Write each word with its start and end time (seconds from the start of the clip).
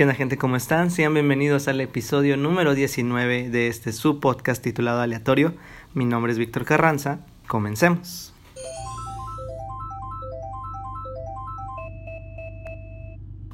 ¿Qué 0.00 0.04
onda 0.04 0.14
gente? 0.14 0.38
¿Cómo 0.38 0.56
están? 0.56 0.90
Sean 0.90 1.12
bienvenidos 1.12 1.68
al 1.68 1.78
episodio 1.78 2.38
número 2.38 2.74
19 2.74 3.50
de 3.50 3.66
este 3.66 3.92
subpodcast 3.92 4.64
titulado 4.64 5.02
Aleatorio. 5.02 5.52
Mi 5.92 6.06
nombre 6.06 6.32
es 6.32 6.38
Víctor 6.38 6.64
Carranza. 6.64 7.18
Comencemos. 7.46 8.32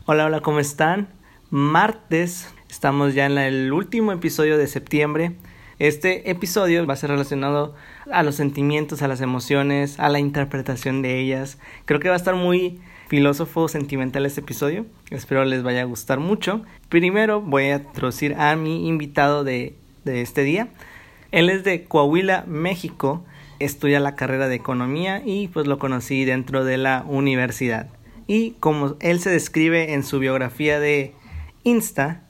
Hola, 0.05 0.27
hola, 0.27 0.41
¿cómo 0.41 0.61
están? 0.61 1.09
Martes, 1.51 2.55
estamos 2.71 3.15
ya 3.15 3.27
en 3.27 3.39
el 3.39 3.73
último 3.73 4.13
episodio 4.13 4.57
de 4.57 4.69
septiembre. 4.69 5.33
Este 5.81 6.31
episodio 6.31 6.87
va 6.87 6.95
a 6.95 6.97
ser 6.97 7.11
relacionado 7.11 7.75
a 8.13 8.23
los 8.23 8.37
sentimientos, 8.37 9.03
a 9.03 9.09
las 9.09 9.21
emociones, 9.21 9.99
a 9.99 10.09
la 10.11 10.21
interpretación 10.21 11.03
de 11.03 11.19
ellas. 11.19 11.59
Creo 11.87 11.99
que 11.99 12.07
va 12.07 12.15
a 12.15 12.19
estar 12.19 12.37
muy 12.37 12.81
filósofo 13.09 13.69
sentimental 13.69 14.27
este 14.27 14.41
episodio. 14.41 14.87
Espero 15.11 15.45
les 15.45 15.63
vaya 15.63 15.83
a 15.83 15.85
gustar 15.85 16.19
mucho. 16.19 16.63
Primero 16.89 17.41
voy 17.41 17.65
a 17.65 17.77
introducir 17.77 18.35
a 18.35 18.57
mi 18.57 18.89
invitado 18.89 19.45
de, 19.45 19.75
de 20.05 20.23
este 20.23 20.43
día. 20.43 20.69
Él 21.33 21.51
es 21.51 21.65
de 21.65 21.85
Coahuila, 21.85 22.45
México. 22.47 23.25
Estudia 23.59 24.01
la 24.01 24.17
carrera 24.17 24.49
de 24.49 24.57
economía 24.57 25.23
y 25.25 25.49
pues 25.49 25.67
lo 25.67 25.79
conocí 25.79 26.25
dentro 26.25 26.65
de 26.65 26.79
la 26.79 27.05
universidad. 27.07 27.89
Y 28.27 28.53
como 28.53 28.97
él 29.01 29.21
se 29.21 29.31
describe 29.31 29.95
en 29.95 30.03
su 30.03 30.19
biografía 30.19 30.81
de 30.81 31.15
Insta, 31.63 32.23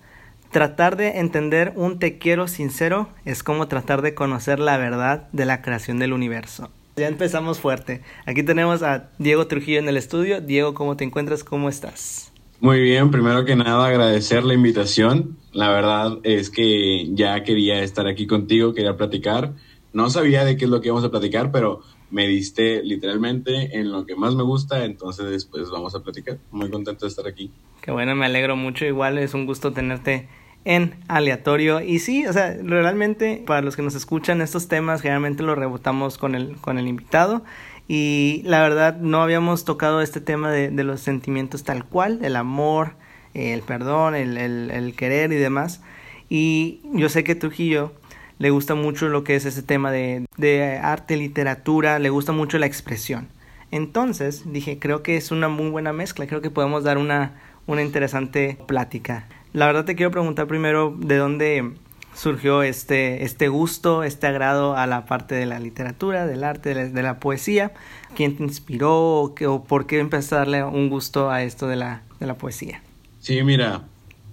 tratar 0.50 0.96
de 0.96 1.18
entender 1.18 1.72
un 1.74 1.98
te 1.98 2.18
quiero 2.18 2.48
sincero 2.48 3.08
es 3.24 3.42
como 3.42 3.68
tratar 3.68 4.02
de 4.02 4.14
conocer 4.14 4.58
la 4.58 4.76
verdad 4.76 5.28
de 5.32 5.46
la 5.46 5.62
creación 5.62 5.98
del 5.98 6.12
universo. 6.12 6.70
Ya 6.98 7.08
empezamos 7.08 7.60
fuerte. 7.60 8.00
Aquí 8.24 8.42
tenemos 8.42 8.82
a 8.82 9.10
Diego 9.18 9.46
Trujillo 9.46 9.80
en 9.80 9.86
el 9.86 9.98
estudio. 9.98 10.40
Diego, 10.40 10.72
¿cómo 10.72 10.96
te 10.96 11.04
encuentras? 11.04 11.44
¿Cómo 11.44 11.68
estás? 11.68 12.32
Muy 12.58 12.80
bien, 12.80 13.10
primero 13.10 13.44
que 13.44 13.54
nada 13.54 13.86
agradecer 13.86 14.44
la 14.44 14.54
invitación. 14.54 15.36
La 15.52 15.68
verdad 15.68 16.16
es 16.22 16.48
que 16.48 17.12
ya 17.12 17.42
quería 17.44 17.82
estar 17.82 18.06
aquí 18.06 18.26
contigo, 18.26 18.72
quería 18.72 18.96
platicar. 18.96 19.52
No 19.92 20.08
sabía 20.08 20.46
de 20.46 20.56
qué 20.56 20.64
es 20.64 20.70
lo 20.70 20.80
que 20.80 20.88
íbamos 20.88 21.04
a 21.04 21.10
platicar, 21.10 21.52
pero 21.52 21.82
me 22.10 22.26
diste 22.26 22.82
literalmente 22.82 23.78
en 23.78 23.92
lo 23.92 24.06
que 24.06 24.16
más 24.16 24.34
me 24.34 24.42
gusta, 24.42 24.86
entonces 24.86 25.28
después 25.28 25.68
vamos 25.68 25.94
a 25.94 26.00
platicar. 26.00 26.38
Muy 26.50 26.70
contento 26.70 27.04
de 27.04 27.10
estar 27.10 27.26
aquí. 27.26 27.50
Qué 27.82 27.90
bueno, 27.90 28.16
me 28.16 28.24
alegro 28.24 28.56
mucho. 28.56 28.86
Igual 28.86 29.18
es 29.18 29.34
un 29.34 29.44
gusto 29.44 29.74
tenerte 29.74 30.30
en 30.66 30.96
aleatorio. 31.06 31.80
Y 31.80 32.00
sí, 32.00 32.26
o 32.26 32.32
sea, 32.32 32.54
realmente 32.60 33.42
para 33.46 33.62
los 33.62 33.76
que 33.76 33.82
nos 33.82 33.94
escuchan 33.94 34.42
estos 34.42 34.68
temas, 34.68 35.00
generalmente 35.00 35.44
los 35.44 35.56
rebotamos 35.56 36.18
con 36.18 36.34
el, 36.34 36.56
con 36.56 36.78
el 36.78 36.88
invitado. 36.88 37.44
Y 37.88 38.42
la 38.44 38.60
verdad 38.60 38.96
no 38.96 39.22
habíamos 39.22 39.64
tocado 39.64 40.02
este 40.02 40.20
tema 40.20 40.50
de, 40.50 40.70
los 40.82 41.00
sentimientos 41.00 41.62
tal 41.62 41.84
cual, 41.84 42.18
el 42.22 42.34
amor, 42.34 42.94
el 43.32 43.62
perdón, 43.62 44.16
el, 44.16 44.36
el, 44.36 44.72
el, 44.72 44.94
querer 44.96 45.32
y 45.32 45.36
demás. 45.36 45.82
Y 46.28 46.80
yo 46.92 47.08
sé 47.08 47.22
que 47.22 47.36
Trujillo 47.36 47.92
le 48.38 48.50
gusta 48.50 48.74
mucho 48.74 49.08
lo 49.08 49.22
que 49.22 49.36
es 49.36 49.44
ese 49.44 49.62
tema 49.62 49.92
de, 49.92 50.26
de 50.36 50.78
arte, 50.82 51.16
literatura, 51.16 52.00
le 52.00 52.10
gusta 52.10 52.32
mucho 52.32 52.58
la 52.58 52.66
expresión. 52.66 53.28
Entonces 53.70 54.42
dije, 54.52 54.80
creo 54.80 55.04
que 55.04 55.16
es 55.16 55.30
una 55.30 55.48
muy 55.48 55.70
buena 55.70 55.92
mezcla, 55.92 56.26
creo 56.26 56.40
que 56.40 56.50
podemos 56.50 56.82
dar 56.82 56.98
una, 56.98 57.34
una 57.66 57.82
interesante 57.82 58.58
plática. 58.66 59.26
La 59.56 59.64
verdad 59.64 59.86
te 59.86 59.94
quiero 59.96 60.10
preguntar 60.10 60.46
primero 60.46 60.94
de 60.98 61.16
dónde 61.16 61.72
surgió 62.14 62.62
este, 62.62 63.24
este 63.24 63.48
gusto, 63.48 64.02
este 64.02 64.26
agrado 64.26 64.76
a 64.76 64.86
la 64.86 65.06
parte 65.06 65.34
de 65.34 65.46
la 65.46 65.58
literatura, 65.58 66.26
del 66.26 66.44
arte, 66.44 66.68
de 66.68 66.74
la, 66.74 66.88
de 66.90 67.02
la 67.02 67.18
poesía. 67.20 67.72
¿Quién 68.14 68.36
te 68.36 68.42
inspiró 68.42 69.14
o, 69.14 69.34
qué, 69.34 69.46
o, 69.46 69.64
por 69.64 69.86
qué 69.86 69.98
empezaste 69.98 70.34
a 70.34 70.38
darle 70.40 70.62
un 70.62 70.90
gusto 70.90 71.30
a 71.30 71.42
esto 71.42 71.68
de 71.68 71.76
la, 71.76 72.02
de 72.20 72.26
la 72.26 72.36
poesía? 72.36 72.82
Sí, 73.20 73.42
mira, 73.44 73.84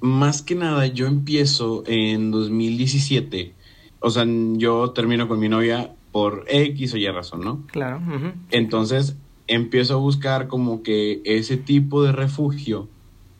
más 0.02 0.42
que 0.42 0.56
nada 0.56 0.88
yo 0.88 1.08
empiezo 1.08 1.86
en 1.88 2.30
2017. 2.30 3.54
O 4.02 4.10
sea, 4.10 4.26
yo 4.28 4.92
termino 4.92 5.30
con 5.30 5.40
mi 5.40 5.48
novia 5.48 5.92
por 6.12 6.44
X 6.50 6.96
o 6.96 6.98
Y 6.98 7.08
razón, 7.08 7.46
¿no? 7.46 7.64
Claro. 7.68 8.02
Uh 8.06 8.12
-huh. 8.12 8.34
Entonces 8.52 9.16
empiezo 9.48 9.94
a 9.94 9.98
buscar 10.00 10.50
como 10.50 10.84
que 10.84 11.22
ese 11.24 11.56
tipo 11.56 12.04
de 12.04 12.12
refugio 12.12 12.90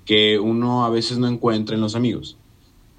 que 0.06 0.40
uno 0.40 0.86
a 0.86 0.90
veces 0.90 1.18
no 1.18 1.28
encuentra 1.28 1.76
en 1.76 1.82
los 1.82 1.96
amigos. 1.96 2.38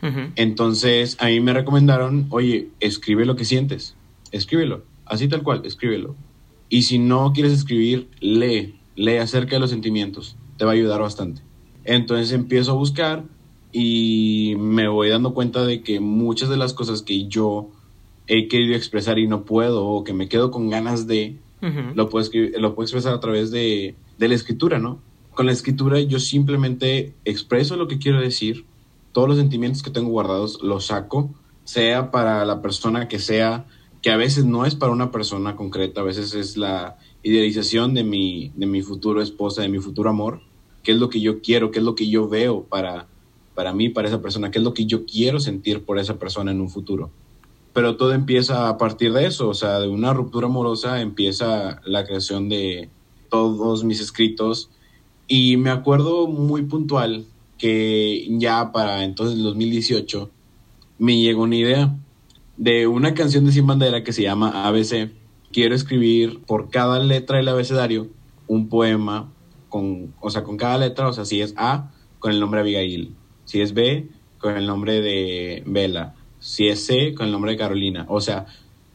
Uh 0.03 0.07
-huh. 0.07 0.33
Entonces, 0.37 1.17
a 1.21 1.27
mí 1.27 1.41
me 1.41 1.53
recomendaron, 1.53 2.27
oye, 2.31 2.69
escribe 2.81 3.25
lo 3.25 3.37
que 3.37 3.45
sientes, 3.45 3.97
escríbelo, 4.33 4.83
así 5.07 5.29
tal 5.29 5.43
cual, 5.43 5.63
escríbelo. 5.65 6.15
Y 6.69 6.83
si 6.83 6.99
no 6.99 7.33
quieres 7.33 7.53
escribir, 7.53 8.09
lee, 8.21 8.75
lee 8.97 9.17
acerca 9.19 9.57
de 9.57 9.61
los 9.61 9.71
sentimientos, 9.71 10.37
te 10.57 10.65
va 10.65 10.73
a 10.73 10.75
ayudar 10.75 11.01
bastante. 11.01 11.43
Entonces 11.85 12.33
empiezo 12.33 12.73
a 12.73 12.75
buscar 12.75 13.25
y 13.73 14.55
me 14.59 14.89
voy 14.89 15.09
dando 15.09 15.35
cuenta 15.35 15.65
de 15.67 15.83
que 15.83 16.01
muchas 16.01 16.49
de 16.49 16.57
las 16.57 16.73
cosas 16.73 17.03
que 17.03 17.27
yo 17.27 17.71
he 18.27 18.49
querido 18.49 18.75
expresar 18.75 19.19
y 19.19 19.27
no 19.27 19.45
puedo, 19.45 19.87
o 19.87 20.05
que 20.05 20.15
me 20.15 20.29
quedo 20.29 20.51
con 20.51 20.71
ganas 20.71 21.07
de, 21.07 21.37
uh 21.61 21.67
-huh. 21.67 21.95
lo, 21.95 22.09
puedo 22.09 22.29
lo 22.59 22.75
puedo 22.75 22.85
expresar 22.85 23.13
a 23.13 23.21
través 23.21 23.51
de, 23.51 23.95
de 24.19 24.29
la 24.29 24.35
escritura, 24.35 24.79
¿no? 24.79 25.01
Con 25.35 25.47
la 25.47 25.53
escritura 25.53 26.01
yo 26.01 26.19
simplemente 26.19 27.15
expreso 27.25 27.77
lo 27.77 27.89
que 27.89 27.99
quiero 27.99 28.21
decir, 28.21 28.65
todos 29.13 29.29
los 29.29 29.39
sentimientos 29.39 29.83
que 29.83 29.91
tengo 29.91 30.11
guardados 30.11 30.61
los 30.63 30.87
saco, 30.87 31.35
sea 31.65 32.11
para 32.11 32.45
la 32.45 32.63
persona 32.63 33.09
que 33.09 33.19
sea, 33.19 33.67
que 34.03 34.11
a 34.11 34.17
veces 34.17 34.45
no 34.45 34.67
es 34.67 34.75
para 34.75 34.93
una 34.93 35.11
persona 35.11 35.57
concreta, 35.57 36.03
a 36.03 36.05
veces 36.05 36.35
es 36.35 36.57
la 36.57 36.99
idealización 37.23 37.95
de 37.95 38.05
mi, 38.05 38.53
de 38.55 38.67
mi 38.67 38.83
futuro 38.83 39.23
esposa, 39.23 39.63
de 39.63 39.69
mi 39.69 39.79
futuro 39.79 40.11
amor, 40.11 40.41
qué 40.83 40.93
es 40.93 40.99
lo 40.99 41.09
que 41.09 41.21
yo 41.21 41.41
quiero, 41.41 41.71
qué 41.71 41.79
es 41.79 41.85
lo 41.85 41.95
que 41.95 42.09
yo 42.09 42.29
veo 42.29 42.65
para, 42.65 43.09
para 43.55 43.73
mí, 43.73 43.89
para 43.89 44.09
esa 44.09 44.21
persona, 44.21 44.51
qué 44.51 44.59
es 44.59 44.65
lo 44.65 44.75
que 44.75 44.85
yo 44.85 45.07
quiero 45.07 45.41
sentir 45.41 45.85
por 45.85 45.99
esa 45.99 46.19
persona 46.19 46.51
en 46.51 46.61
un 46.61 46.69
futuro. 46.69 47.11
Pero 47.73 47.97
todo 47.97 48.13
empieza 48.13 48.69
a 48.69 48.79
partir 48.79 49.13
de 49.13 49.27
eso, 49.27 49.49
o 49.49 49.55
sea, 49.55 49.81
de 49.81 49.89
una 49.89 50.13
ruptura 50.13 50.47
amorosa 50.47 51.01
empieza 51.01 51.81
la 51.85 52.05
creación 52.05 52.49
de 52.49 52.91
todos 53.31 53.85
mis 53.85 54.01
escritos, 54.01 54.71
y 55.27 55.57
me 55.57 55.71
acuerdo 55.71 56.27
muy 56.27 56.63
puntual 56.63 57.27
que 57.59 58.27
ya 58.39 58.73
para 58.73 59.05
entonces 59.05 59.37
el 59.37 59.45
2018 59.45 60.31
me 60.99 61.19
llegó 61.19 61.43
una 61.43 61.57
idea 61.57 61.97
de 62.57 62.87
una 62.87 63.15
canción 63.15 63.45
de 63.47 63.53
Sin 63.53 63.67
Bandera 63.67 64.05
que 64.05 64.13
se 64.13 64.23
llama 64.23 64.67
ABC. 64.67 65.11
Quiero 65.53 65.75
escribir 65.75 66.41
por 66.47 66.69
cada 66.69 66.99
letra 66.99 67.39
del 67.39 67.49
abecedario 67.49 68.09
un 68.47 68.69
poema 68.69 69.33
con, 69.69 70.15
o 70.21 70.31
sea, 70.31 70.45
con 70.45 70.57
cada 70.57 70.79
letra, 70.79 71.09
o 71.09 71.13
sea, 71.13 71.25
si 71.25 71.41
es 71.41 71.55
A, 71.57 71.91
con 72.19 72.33
el 72.33 72.41
nombre 72.41 72.61
Abigail, 72.61 73.15
si 73.45 73.61
es 73.61 73.75
B, 73.75 74.09
con 74.39 74.57
el 74.57 74.67
nombre 74.67 75.01
de 75.01 75.63
Bella, 75.67 76.15
si 76.39 76.69
es 76.69 76.85
C, 76.87 77.15
con 77.15 77.27
el 77.27 77.33
nombre 77.33 77.53
de 77.53 77.59
Carolina. 77.59 78.07
O 78.09 78.21
sea, 78.21 78.47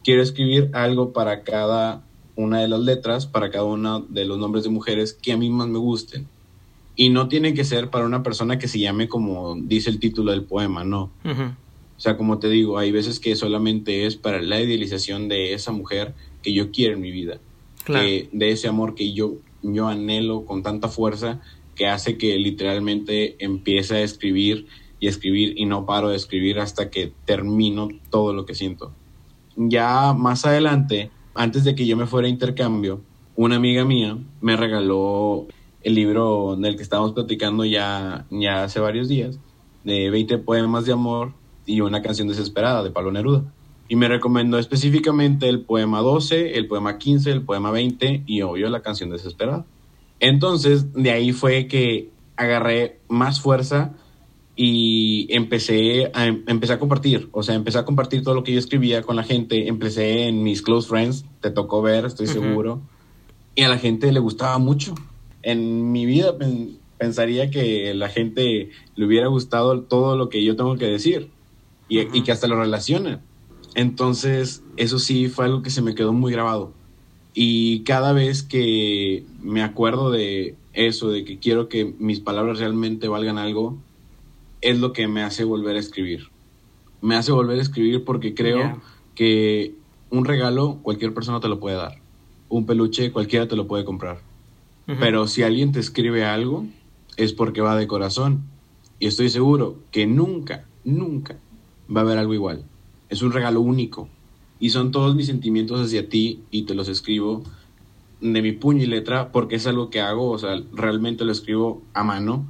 quiero 0.04 0.22
escribir 0.22 0.70
algo 0.72 1.12
para 1.12 1.42
cada 1.42 2.04
una 2.42 2.60
de 2.60 2.68
las 2.68 2.80
letras 2.80 3.26
para 3.26 3.50
cada 3.50 3.64
uno 3.64 4.00
de 4.00 4.24
los 4.24 4.38
nombres 4.38 4.64
de 4.64 4.70
mujeres 4.70 5.12
que 5.12 5.32
a 5.32 5.36
mí 5.36 5.50
más 5.50 5.68
me 5.68 5.78
gusten. 5.78 6.26
Y 6.96 7.10
no 7.10 7.28
tiene 7.28 7.54
que 7.54 7.64
ser 7.64 7.90
para 7.90 8.04
una 8.04 8.22
persona 8.22 8.58
que 8.58 8.68
se 8.68 8.78
llame 8.78 9.08
como 9.08 9.56
dice 9.56 9.90
el 9.90 10.00
título 10.00 10.32
del 10.32 10.44
poema, 10.44 10.84
no. 10.84 11.10
Uh 11.24 11.28
-huh. 11.28 11.56
O 11.96 12.00
sea, 12.00 12.16
como 12.16 12.38
te 12.38 12.48
digo, 12.48 12.78
hay 12.78 12.92
veces 12.92 13.20
que 13.20 13.36
solamente 13.36 14.06
es 14.06 14.16
para 14.16 14.40
la 14.40 14.60
idealización 14.60 15.28
de 15.28 15.52
esa 15.52 15.70
mujer 15.70 16.14
que 16.42 16.52
yo 16.52 16.70
quiero 16.70 16.94
en 16.94 17.02
mi 17.02 17.10
vida. 17.10 17.38
Claro. 17.84 18.06
Que, 18.06 18.28
de 18.32 18.50
ese 18.50 18.68
amor 18.68 18.94
que 18.94 19.12
yo, 19.12 19.34
yo 19.62 19.86
anhelo 19.86 20.46
con 20.46 20.62
tanta 20.62 20.88
fuerza 20.88 21.40
que 21.74 21.86
hace 21.86 22.16
que 22.18 22.38
literalmente 22.38 23.36
empiece 23.38 23.96
a 23.96 24.02
escribir 24.02 24.66
y 24.98 25.08
escribir 25.08 25.54
y 25.56 25.66
no 25.66 25.86
paro 25.86 26.10
de 26.10 26.16
escribir 26.16 26.58
hasta 26.58 26.90
que 26.90 27.12
termino 27.24 27.88
todo 28.10 28.32
lo 28.32 28.46
que 28.46 28.54
siento. 28.54 28.92
Ya 29.56 30.12
más 30.12 30.44
adelante 30.46 31.10
antes 31.34 31.64
de 31.64 31.74
que 31.74 31.86
yo 31.86 31.96
me 31.96 32.06
fuera 32.06 32.26
a 32.26 32.30
intercambio, 32.30 33.02
una 33.36 33.56
amiga 33.56 33.84
mía 33.84 34.18
me 34.40 34.56
regaló 34.56 35.46
el 35.82 35.94
libro 35.94 36.56
del 36.56 36.76
que 36.76 36.82
estábamos 36.82 37.12
platicando 37.12 37.64
ya, 37.64 38.26
ya 38.30 38.64
hace 38.64 38.80
varios 38.80 39.08
días, 39.08 39.38
de 39.84 40.10
20 40.10 40.38
poemas 40.38 40.84
de 40.84 40.92
amor 40.92 41.32
y 41.64 41.80
una 41.80 42.02
canción 42.02 42.28
desesperada 42.28 42.82
de 42.82 42.90
Pablo 42.90 43.12
Neruda. 43.12 43.44
Y 43.88 43.96
me 43.96 44.08
recomendó 44.08 44.58
específicamente 44.58 45.48
el 45.48 45.62
poema 45.62 46.00
12, 46.00 46.58
el 46.58 46.68
poema 46.68 46.98
15, 46.98 47.30
el 47.30 47.42
poema 47.42 47.70
20 47.70 48.24
y 48.26 48.42
obvio 48.42 48.68
la 48.68 48.82
canción 48.82 49.10
desesperada. 49.10 49.64
Entonces, 50.20 50.92
de 50.92 51.10
ahí 51.10 51.32
fue 51.32 51.66
que 51.66 52.10
agarré 52.36 53.00
más 53.08 53.40
fuerza 53.40 53.94
y 54.62 55.26
empecé 55.30 56.10
a, 56.12 56.26
empecé 56.26 56.74
a 56.74 56.78
compartir, 56.78 57.30
o 57.32 57.42
sea, 57.42 57.54
empecé 57.54 57.78
a 57.78 57.86
compartir 57.86 58.22
todo 58.22 58.34
lo 58.34 58.44
que 58.44 58.52
yo 58.52 58.58
escribía 58.58 59.00
con 59.00 59.16
la 59.16 59.22
gente, 59.22 59.68
empecé 59.68 60.28
en 60.28 60.42
mis 60.42 60.60
close 60.60 60.86
friends, 60.86 61.24
te 61.40 61.50
tocó 61.50 61.80
ver, 61.80 62.04
estoy 62.04 62.26
uh 62.26 62.28
-huh. 62.28 62.32
seguro, 62.34 62.82
y 63.54 63.62
a 63.62 63.70
la 63.70 63.78
gente 63.78 64.12
le 64.12 64.20
gustaba 64.20 64.58
mucho. 64.58 64.94
En 65.40 65.92
mi 65.92 66.04
vida 66.04 66.36
pen, 66.36 66.76
pensaría 66.98 67.50
que 67.50 67.94
la 67.94 68.10
gente 68.10 68.68
le 68.96 69.06
hubiera 69.06 69.28
gustado 69.28 69.80
todo 69.80 70.14
lo 70.14 70.28
que 70.28 70.44
yo 70.44 70.56
tengo 70.56 70.76
que 70.76 70.84
decir 70.84 71.30
y, 71.88 72.00
uh 72.00 72.02
-huh. 72.02 72.10
y 72.12 72.22
que 72.22 72.30
hasta 72.30 72.46
lo 72.46 72.60
relaciona. 72.60 73.22
Entonces, 73.74 74.62
eso 74.76 74.98
sí 74.98 75.28
fue 75.28 75.46
algo 75.46 75.62
que 75.62 75.70
se 75.70 75.80
me 75.80 75.94
quedó 75.94 76.12
muy 76.12 76.32
grabado. 76.32 76.74
Y 77.32 77.80
cada 77.84 78.12
vez 78.12 78.42
que 78.42 79.24
me 79.42 79.62
acuerdo 79.62 80.10
de 80.10 80.56
eso, 80.74 81.08
de 81.08 81.24
que 81.24 81.38
quiero 81.38 81.70
que 81.70 81.94
mis 81.98 82.20
palabras 82.20 82.58
realmente 82.58 83.08
valgan 83.08 83.38
algo, 83.38 83.78
es 84.60 84.78
lo 84.78 84.92
que 84.92 85.08
me 85.08 85.22
hace 85.22 85.44
volver 85.44 85.76
a 85.76 85.80
escribir. 85.80 86.28
Me 87.00 87.16
hace 87.16 87.32
volver 87.32 87.58
a 87.58 87.62
escribir 87.62 88.04
porque 88.04 88.34
creo 88.34 88.80
que 89.14 89.74
un 90.10 90.24
regalo 90.24 90.78
cualquier 90.82 91.14
persona 91.14 91.40
te 91.40 91.48
lo 91.48 91.60
puede 91.60 91.76
dar. 91.76 92.00
Un 92.48 92.66
peluche 92.66 93.12
cualquiera 93.12 93.48
te 93.48 93.56
lo 93.56 93.66
puede 93.66 93.84
comprar. 93.84 94.20
Pero 94.98 95.28
si 95.28 95.44
alguien 95.44 95.70
te 95.70 95.78
escribe 95.78 96.24
algo, 96.24 96.66
es 97.16 97.32
porque 97.32 97.60
va 97.60 97.76
de 97.76 97.86
corazón. 97.86 98.42
Y 98.98 99.06
estoy 99.06 99.30
seguro 99.30 99.78
que 99.92 100.06
nunca, 100.06 100.66
nunca 100.84 101.38
va 101.94 102.00
a 102.00 102.04
haber 102.04 102.18
algo 102.18 102.34
igual. 102.34 102.64
Es 103.08 103.22
un 103.22 103.32
regalo 103.32 103.60
único. 103.60 104.08
Y 104.58 104.70
son 104.70 104.90
todos 104.90 105.14
mis 105.14 105.26
sentimientos 105.26 105.80
hacia 105.80 106.08
ti 106.08 106.42
y 106.50 106.62
te 106.62 106.74
los 106.74 106.88
escribo 106.88 107.44
de 108.20 108.42
mi 108.42 108.52
puño 108.52 108.82
y 108.82 108.86
letra 108.86 109.32
porque 109.32 109.56
es 109.56 109.66
algo 109.66 109.88
que 109.88 110.00
hago, 110.00 110.30
o 110.30 110.38
sea, 110.38 110.60
realmente 110.72 111.24
lo 111.24 111.32
escribo 111.32 111.82
a 111.94 112.04
mano. 112.04 112.46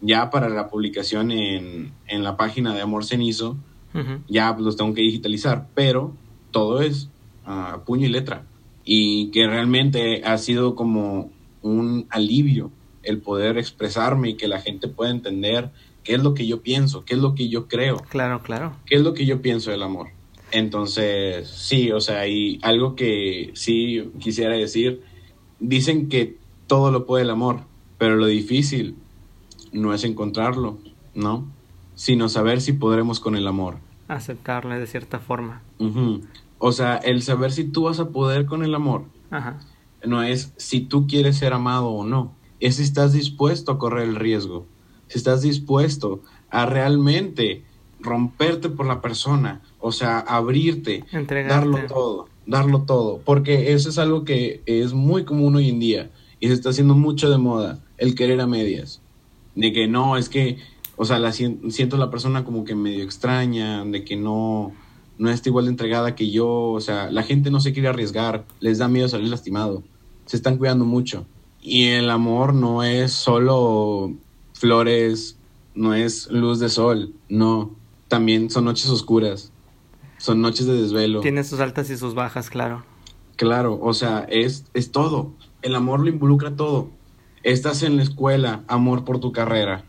Ya 0.00 0.30
para 0.30 0.48
la 0.48 0.68
publicación 0.68 1.30
en, 1.30 1.92
la 2.08 2.36
página 2.36 2.74
de 2.74 2.80
Amor 2.80 3.04
Cenizo, 3.04 3.56
ya 4.28 4.56
los 4.58 4.76
tengo 4.76 4.94
que 4.94 5.02
digitalizar, 5.02 5.68
pero 5.74 6.14
todo 6.50 6.80
es 6.80 7.10
a 7.44 7.80
puño 7.84 8.06
y 8.06 8.10
letra. 8.10 8.46
Y 8.84 9.30
que 9.30 9.46
realmente 9.46 10.22
ha 10.24 10.38
sido 10.38 10.74
como 10.74 11.30
un 11.62 12.06
alivio 12.10 12.70
el 13.02 13.18
poder 13.18 13.58
expresarme 13.58 14.30
y 14.30 14.34
que 14.34 14.48
la 14.48 14.60
gente 14.60 14.88
pueda 14.88 15.10
entender 15.10 15.70
qué 16.02 16.14
es 16.14 16.22
lo 16.22 16.34
que 16.34 16.46
yo 16.46 16.62
pienso, 16.62 17.04
qué 17.04 17.14
es 17.14 17.20
lo 17.20 17.34
que 17.34 17.48
yo 17.48 17.68
creo. 17.68 17.98
Claro, 18.08 18.42
claro. 18.42 18.76
¿Qué 18.86 18.96
es 18.96 19.02
lo 19.02 19.14
que 19.14 19.26
yo 19.26 19.42
pienso 19.42 19.70
del 19.70 19.82
amor? 19.82 20.08
Entonces, 20.52 21.48
sí, 21.48 21.92
o 21.92 22.00
sea, 22.00 22.26
y 22.26 22.58
algo 22.62 22.96
que 22.96 23.50
sí 23.54 24.10
quisiera 24.18 24.56
decir, 24.56 25.02
dicen 25.60 26.08
que 26.08 26.36
todo 26.66 26.90
lo 26.90 27.06
puede 27.06 27.24
el 27.24 27.30
amor, 27.30 27.60
pero 27.98 28.16
lo 28.16 28.26
difícil 28.26 28.96
no 29.72 29.94
es 29.94 30.04
encontrarlo, 30.04 30.78
¿no? 31.14 31.46
Sino 31.94 32.28
saber 32.28 32.60
si 32.60 32.72
podremos 32.72 33.20
con 33.20 33.36
el 33.36 33.46
amor. 33.46 33.78
Aceptarle 34.08 34.78
de 34.78 34.86
cierta 34.86 35.18
forma. 35.18 35.62
O 36.58 36.72
sea, 36.72 36.96
el 36.96 37.22
saber 37.22 37.52
si 37.52 37.64
tú 37.64 37.84
vas 37.84 38.00
a 38.00 38.08
poder 38.08 38.46
con 38.46 38.64
el 38.64 38.74
amor. 38.74 39.04
Ajá. 39.30 39.60
No 40.04 40.22
es 40.22 40.52
si 40.56 40.80
tú 40.80 41.06
quieres 41.06 41.38
ser 41.38 41.52
amado 41.52 41.88
o 41.88 42.04
no. 42.04 42.34
Es 42.58 42.76
si 42.76 42.82
estás 42.82 43.12
dispuesto 43.12 43.72
a 43.72 43.78
correr 43.78 44.08
el 44.08 44.16
riesgo 44.16 44.66
si 45.10 45.18
estás 45.18 45.42
dispuesto 45.42 46.22
a 46.50 46.66
realmente 46.66 47.64
romperte 47.98 48.70
por 48.70 48.86
la 48.86 49.02
persona, 49.02 49.60
o 49.80 49.90
sea, 49.90 50.20
abrirte, 50.20 51.04
darlo 51.48 51.78
todo, 51.86 52.28
darlo 52.46 52.82
todo, 52.82 53.20
porque 53.24 53.72
eso 53.72 53.88
es 53.88 53.98
algo 53.98 54.24
que 54.24 54.62
es 54.66 54.92
muy 54.94 55.24
común 55.24 55.56
hoy 55.56 55.68
en 55.68 55.80
día 55.80 56.10
y 56.38 56.46
se 56.46 56.54
está 56.54 56.70
haciendo 56.70 56.94
mucho 56.94 57.28
de 57.28 57.38
moda, 57.38 57.80
el 57.98 58.14
querer 58.14 58.40
a 58.40 58.46
medias, 58.46 58.99
de 59.60 59.74
que 59.74 59.86
no, 59.86 60.16
es 60.16 60.30
que, 60.30 60.56
o 60.96 61.04
sea, 61.04 61.18
la, 61.18 61.32
siento 61.32 61.98
la 61.98 62.10
persona 62.10 62.44
como 62.44 62.64
que 62.64 62.74
medio 62.74 63.04
extraña, 63.04 63.84
de 63.84 64.04
que 64.04 64.16
no, 64.16 64.72
no 65.18 65.30
está 65.30 65.50
igual 65.50 65.66
de 65.66 65.72
entregada 65.72 66.14
que 66.14 66.30
yo, 66.30 66.48
o 66.48 66.80
sea, 66.80 67.10
la 67.10 67.22
gente 67.22 67.50
no 67.50 67.60
se 67.60 67.74
quiere 67.74 67.88
arriesgar, 67.88 68.46
les 68.60 68.78
da 68.78 68.88
miedo 68.88 69.06
salir 69.06 69.28
lastimado, 69.28 69.82
se 70.24 70.38
están 70.38 70.56
cuidando 70.56 70.86
mucho. 70.86 71.26
Y 71.60 71.88
el 71.88 72.08
amor 72.08 72.54
no 72.54 72.82
es 72.82 73.12
solo 73.12 74.14
flores, 74.54 75.36
no 75.74 75.92
es 75.92 76.30
luz 76.30 76.58
de 76.58 76.70
sol, 76.70 77.12
no. 77.28 77.76
También 78.08 78.48
son 78.48 78.64
noches 78.64 78.88
oscuras, 78.88 79.52
son 80.16 80.40
noches 80.40 80.64
de 80.64 80.72
desvelo. 80.72 81.20
Tiene 81.20 81.44
sus 81.44 81.60
altas 81.60 81.90
y 81.90 81.98
sus 81.98 82.14
bajas, 82.14 82.48
claro. 82.48 82.82
Claro, 83.36 83.78
o 83.82 83.92
sea, 83.92 84.20
es, 84.20 84.64
es 84.72 84.90
todo. 84.90 85.34
El 85.60 85.74
amor 85.74 86.00
lo 86.00 86.08
involucra 86.08 86.56
todo. 86.56 86.88
Estás 87.42 87.82
en 87.82 87.96
la 87.96 88.02
escuela, 88.02 88.64
amor 88.68 89.06
por 89.06 89.18
tu 89.18 89.32
carrera. 89.32 89.84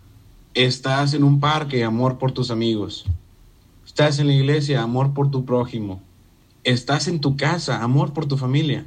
Estás 0.53 1.13
en 1.13 1.25
un 1.25 1.42
parque, 1.42 1.83
amor 1.83 2.18
por 2.18 2.31
tus 2.31 2.50
amigos. 2.50 3.06
Estás 3.86 4.19
en 4.19 4.27
la 4.27 4.33
iglesia, 4.33 4.81
amor 4.81 5.13
por 5.13 5.31
tu 5.31 5.44
prójimo. 5.44 6.01
Estás 6.63 7.09
en 7.09 7.19
tu 7.19 7.36
casa, 7.36 7.83
amor 7.83 8.13
por 8.13 8.25
tu 8.25 8.38
familia. 8.38 8.86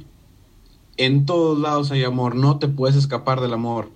En 0.97 1.27
todos 1.27 1.59
lados 1.59 1.91
hay 1.91 2.03
amor, 2.03 2.35
no 2.35 2.57
te 2.57 2.67
puedes 2.67 2.95
escapar 2.95 3.39
del 3.39 3.53
amor 3.53 3.91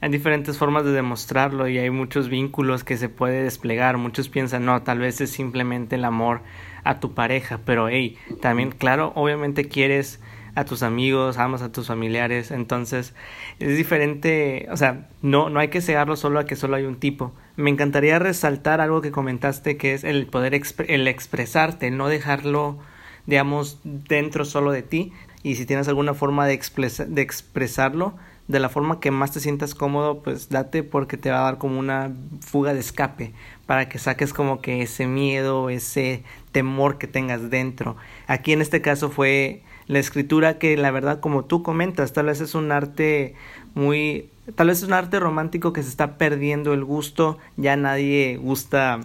hay 0.00 0.10
diferentes 0.10 0.58
formas 0.58 0.84
de 0.84 0.92
demostrarlo 0.92 1.68
y 1.68 1.78
hay 1.78 1.90
muchos 1.90 2.28
vínculos 2.28 2.84
que 2.84 2.96
se 2.96 3.08
puede 3.08 3.42
desplegar. 3.42 3.96
Muchos 3.96 4.28
piensan, 4.28 4.64
no, 4.64 4.82
tal 4.82 4.98
vez 4.98 5.20
es 5.20 5.30
simplemente 5.30 5.96
el 5.96 6.04
amor 6.04 6.42
a 6.84 7.00
tu 7.00 7.14
pareja, 7.14 7.60
pero 7.64 7.88
hey, 7.88 8.16
también, 8.40 8.70
claro, 8.70 9.12
obviamente 9.14 9.68
quieres 9.68 10.20
a 10.56 10.64
tus 10.64 10.82
amigos, 10.82 11.36
amas 11.36 11.60
a 11.60 11.70
tus 11.70 11.86
familiares, 11.86 12.50
entonces 12.50 13.14
es 13.58 13.76
diferente, 13.76 14.66
o 14.70 14.76
sea, 14.78 15.06
no, 15.20 15.50
no 15.50 15.60
hay 15.60 15.68
que 15.68 15.82
cegarlo 15.82 16.16
solo 16.16 16.40
a 16.40 16.46
que 16.46 16.56
solo 16.56 16.76
hay 16.76 16.84
un 16.86 16.96
tipo. 16.96 17.32
Me 17.56 17.70
encantaría 17.70 18.18
resaltar 18.18 18.80
algo 18.80 19.02
que 19.02 19.12
comentaste 19.12 19.76
que 19.76 19.92
es 19.92 20.02
el 20.02 20.26
poder 20.26 20.58
el 20.88 21.08
expresarte, 21.08 21.90
no 21.90 22.08
dejarlo, 22.08 22.78
digamos, 23.26 23.80
dentro 23.84 24.46
solo 24.46 24.72
de 24.72 24.82
ti 24.82 25.12
y 25.42 25.56
si 25.56 25.66
tienes 25.66 25.88
alguna 25.88 26.14
forma 26.14 26.46
de, 26.46 26.58
de 27.06 27.22
expresarlo, 27.22 28.14
de 28.48 28.58
la 28.58 28.70
forma 28.70 28.98
que 28.98 29.10
más 29.10 29.32
te 29.32 29.40
sientas 29.40 29.74
cómodo, 29.74 30.22
pues 30.22 30.48
date 30.48 30.82
porque 30.82 31.18
te 31.18 31.30
va 31.30 31.40
a 31.40 31.44
dar 31.44 31.58
como 31.58 31.78
una 31.78 32.12
fuga 32.40 32.72
de 32.72 32.80
escape 32.80 33.34
para 33.66 33.90
que 33.90 33.98
saques 33.98 34.32
como 34.32 34.62
que 34.62 34.80
ese 34.80 35.06
miedo, 35.06 35.68
ese 35.68 36.24
temor 36.50 36.96
que 36.96 37.08
tengas 37.08 37.50
dentro. 37.50 37.96
Aquí 38.26 38.52
en 38.54 38.62
este 38.62 38.80
caso 38.80 39.10
fue 39.10 39.62
la 39.86 39.98
escritura 39.98 40.58
que 40.58 40.76
la 40.76 40.90
verdad 40.90 41.20
como 41.20 41.44
tú 41.44 41.62
comentas, 41.62 42.12
tal 42.12 42.26
vez 42.26 42.40
es 42.40 42.54
un 42.54 42.72
arte 42.72 43.34
muy 43.74 44.28
tal 44.54 44.68
vez 44.68 44.78
es 44.78 44.84
un 44.84 44.92
arte 44.92 45.18
romántico 45.20 45.72
que 45.72 45.82
se 45.82 45.88
está 45.88 46.18
perdiendo 46.18 46.72
el 46.72 46.84
gusto, 46.84 47.38
ya 47.56 47.76
nadie 47.76 48.36
gusta 48.36 49.00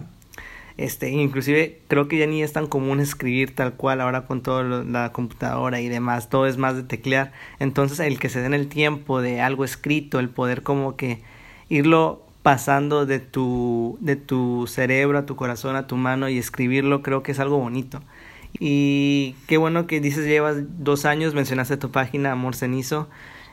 este, 0.76 1.10
inclusive 1.10 1.80
creo 1.88 2.08
que 2.08 2.18
ya 2.18 2.26
ni 2.26 2.42
es 2.42 2.52
tan 2.52 2.66
común 2.66 3.00
escribir 3.00 3.54
tal 3.54 3.74
cual 3.74 4.00
ahora 4.00 4.22
con 4.22 4.42
toda 4.42 4.62
la 4.64 5.12
computadora 5.12 5.80
y 5.80 5.88
demás, 5.88 6.28
todo 6.28 6.46
es 6.46 6.56
más 6.56 6.76
de 6.76 6.82
teclear. 6.82 7.32
Entonces 7.58 8.00
el 8.00 8.18
que 8.18 8.28
se 8.28 8.40
den 8.40 8.54
el 8.54 8.68
tiempo 8.68 9.20
de 9.20 9.40
algo 9.40 9.64
escrito, 9.64 10.18
el 10.18 10.28
poder 10.28 10.62
como 10.62 10.96
que 10.96 11.20
irlo 11.68 12.22
pasando 12.42 13.06
de 13.06 13.20
tu, 13.20 13.98
de 14.00 14.16
tu 14.16 14.66
cerebro 14.66 15.18
a 15.18 15.26
tu 15.26 15.36
corazón, 15.36 15.76
a 15.76 15.86
tu 15.86 15.96
mano 15.96 16.28
y 16.28 16.38
escribirlo, 16.38 17.02
creo 17.02 17.22
que 17.22 17.32
es 17.32 17.38
algo 17.38 17.58
bonito. 17.58 18.00
Y 18.58 19.34
qué 19.46 19.56
bueno 19.56 19.86
que 19.86 20.00
dices, 20.00 20.26
llevas 20.26 20.56
dos 20.78 21.04
años, 21.04 21.34
mencionaste 21.34 21.76
tu 21.76 21.90
página 21.90 22.32
Amor 22.32 22.54
Cenizo 22.54 23.08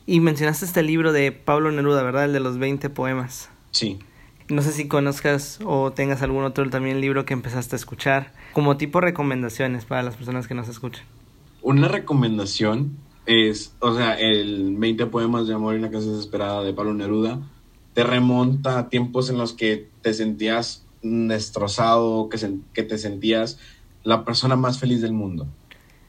y 0.05 0.19
mencionaste 0.19 0.65
este 0.65 0.83
libro 0.83 1.13
de 1.13 1.31
Pablo 1.31 1.71
Neruda, 1.71 2.03
¿verdad? 2.03 2.25
El 2.25 2.33
de 2.33 2.39
los 2.39 2.57
20 2.57 2.89
poemas. 2.89 3.49
Sí. 3.71 3.99
No 4.49 4.63
sé 4.63 4.71
si 4.71 4.87
conozcas 4.87 5.59
o 5.63 5.91
tengas 5.91 6.23
algún 6.23 6.43
otro 6.43 6.67
también 6.69 7.01
libro 7.01 7.25
que 7.25 7.33
empezaste 7.33 7.75
a 7.75 7.77
escuchar, 7.77 8.33
como 8.53 8.77
tipo 8.77 8.99
recomendaciones 8.99 9.85
para 9.85 10.01
las 10.01 10.15
personas 10.15 10.47
que 10.47 10.55
nos 10.55 10.67
escuchan. 10.67 11.05
Una 11.61 11.87
recomendación 11.87 12.97
es, 13.27 13.75
o 13.79 13.95
sea, 13.95 14.19
el 14.19 14.75
20 14.77 15.05
poemas 15.05 15.47
de 15.47 15.53
amor 15.53 15.75
y 15.75 15.77
una 15.77 15.91
casa 15.91 16.07
desesperada 16.07 16.63
de 16.63 16.73
Pablo 16.73 16.95
Neruda, 16.95 17.39
te 17.93 18.03
remonta 18.03 18.79
a 18.79 18.89
tiempos 18.89 19.29
en 19.29 19.37
los 19.37 19.53
que 19.53 19.87
te 20.01 20.13
sentías 20.13 20.85
destrozado, 21.03 22.29
que, 22.29 22.39
que 22.73 22.83
te 22.83 22.97
sentías 22.97 23.59
la 24.03 24.25
persona 24.25 24.55
más 24.55 24.79
feliz 24.79 25.01
del 25.01 25.13
mundo. 25.13 25.47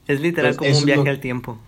Es 0.07 0.21
literal 0.21 0.57
como 0.57 0.77
un 0.77 0.85
viaje 0.85 1.09
al 1.09 1.21
tiempo. 1.21 1.59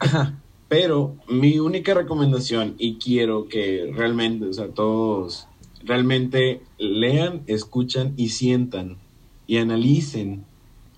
Pero 0.68 1.16
mi 1.28 1.58
única 1.58 1.94
recomendación, 1.94 2.76
y 2.78 2.96
quiero 2.98 3.48
que 3.48 3.90
realmente, 3.92 4.46
o 4.46 4.52
sea, 4.52 4.68
todos 4.68 5.48
realmente 5.82 6.62
lean, 6.78 7.42
escuchan 7.46 8.14
y 8.16 8.28
sientan 8.28 8.98
y 9.46 9.56
analicen 9.56 10.44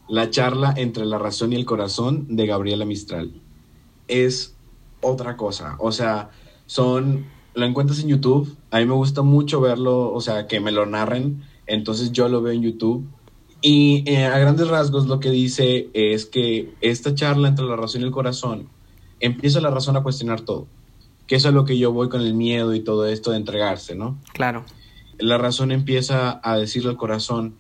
la 0.09 0.29
charla 0.29 0.75
entre 0.77 1.07
la 1.07 1.19
razón 1.19 1.53
y 1.53 1.57
el 1.57 1.65
corazón 1.65 2.37
de 2.37 2.47
Gabriela 2.47 2.85
Mistral. 2.85 3.33
Es 4.09 4.55
otra 5.01 5.39
cosa, 5.39 5.77
o 5.79 5.91
sea, 5.91 6.31
son, 6.67 7.25
lo 7.55 7.65
encuentras 7.65 8.01
en 8.01 8.09
YouTube, 8.09 8.55
a 8.71 8.79
mí 8.79 8.85
me 8.85 8.95
gusta 8.95 9.23
mucho 9.23 9.61
verlo, 9.61 10.13
o 10.13 10.21
sea, 10.21 10.47
que 10.47 10.61
me 10.61 10.71
lo 10.71 10.85
narren, 10.85 11.43
entonces 11.67 12.13
yo 12.13 12.29
lo 12.29 12.43
veo 12.43 12.53
en 12.53 12.63
YouTube. 12.63 13.07
Y 13.63 14.03
eh, 14.11 14.27
a 14.27 14.39
grandes 14.39 14.69
rasgos 14.69 15.07
lo 15.07 15.21
que 15.21 15.31
dice 15.31 15.89
es 15.95 16.27
que 16.27 16.75
esta 16.81 17.15
charla 17.15 17.49
entre 17.49 17.65
la 17.65 17.77
razón 17.77 18.03
y 18.03 18.05
el 18.05 18.11
corazón 18.11 18.69
empieza 19.21 19.61
la 19.61 19.71
razón 19.71 19.97
a 19.97 20.03
cuestionar 20.03 20.41
todo 20.41 20.67
que 21.27 21.37
eso 21.37 21.49
es 21.49 21.55
lo 21.55 21.65
que 21.65 21.79
yo 21.79 21.93
voy 21.93 22.09
con 22.09 22.21
el 22.21 22.35
miedo 22.35 22.75
y 22.75 22.81
todo 22.81 23.07
esto 23.07 23.31
de 23.31 23.39
entregarse, 23.39 23.95
¿no? 23.95 24.19
Claro. 24.33 24.65
La 25.19 25.39
razón 25.39 25.73
empieza 25.73 26.41
a 26.43 26.59
decirle 26.59 26.91
al 26.91 26.97
corazón, 26.97 27.55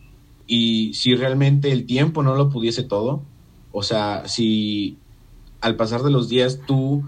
y 0.46 0.92
si 0.94 1.14
realmente 1.14 1.72
el 1.72 1.86
tiempo 1.86 2.22
no 2.22 2.34
lo 2.34 2.50
pudiese 2.50 2.82
todo, 2.82 3.22
o 3.70 3.82
sea, 3.82 4.28
si 4.28 4.98
al 5.60 5.76
pasar 5.76 6.02
de 6.02 6.10
los 6.10 6.28
días 6.28 6.60
tú, 6.66 7.04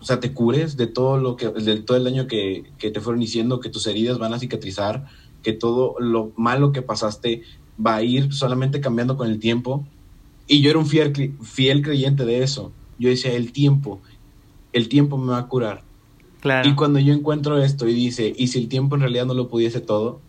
o 0.00 0.04
sea, 0.04 0.18
te 0.18 0.34
cures 0.34 0.76
de 0.76 0.88
todo 0.88 1.16
lo 1.16 1.36
que, 1.36 1.48
de 1.48 1.80
todo 1.80 1.96
el 1.96 2.04
daño 2.04 2.26
que, 2.26 2.64
que 2.78 2.90
te 2.90 3.00
fueron 3.00 3.20
diciendo, 3.20 3.60
que 3.60 3.70
tus 3.70 3.86
heridas 3.86 4.18
van 4.18 4.34
a 4.34 4.38
cicatrizar, 4.38 5.06
que 5.42 5.52
todo 5.52 5.94
lo 5.98 6.32
malo 6.36 6.72
que 6.72 6.82
pasaste 6.82 7.42
va 7.84 7.96
a 7.96 8.02
ir 8.02 8.32
solamente 8.32 8.80
cambiando 8.80 9.16
con 9.16 9.28
el 9.28 9.38
tiempo. 9.38 9.86
Y 10.46 10.60
yo 10.60 10.70
era 10.70 10.78
un 10.78 10.86
fiel, 10.86 11.34
fiel 11.42 11.82
creyente 11.82 12.24
de 12.24 12.42
eso. 12.42 12.72
Yo 12.98 13.08
decía, 13.08 13.32
el 13.32 13.52
tiempo, 13.52 14.00
el 14.72 14.88
tiempo 14.88 15.16
me 15.18 15.32
va 15.32 15.38
a 15.38 15.48
curar. 15.48 15.82
Y 16.64 16.74
cuando 16.74 16.98
yo 16.98 17.14
encuentro 17.14 17.62
esto 17.62 17.86
y 17.86 17.94
dice, 17.94 18.32
¿y 18.36 18.48
si 18.48 18.58
el 18.58 18.68
tiempo 18.68 18.96
en 18.96 19.02
realidad 19.02 19.26
no 19.26 19.34
lo 19.34 19.48
pudiese 19.48 19.80
todo? 19.80 20.20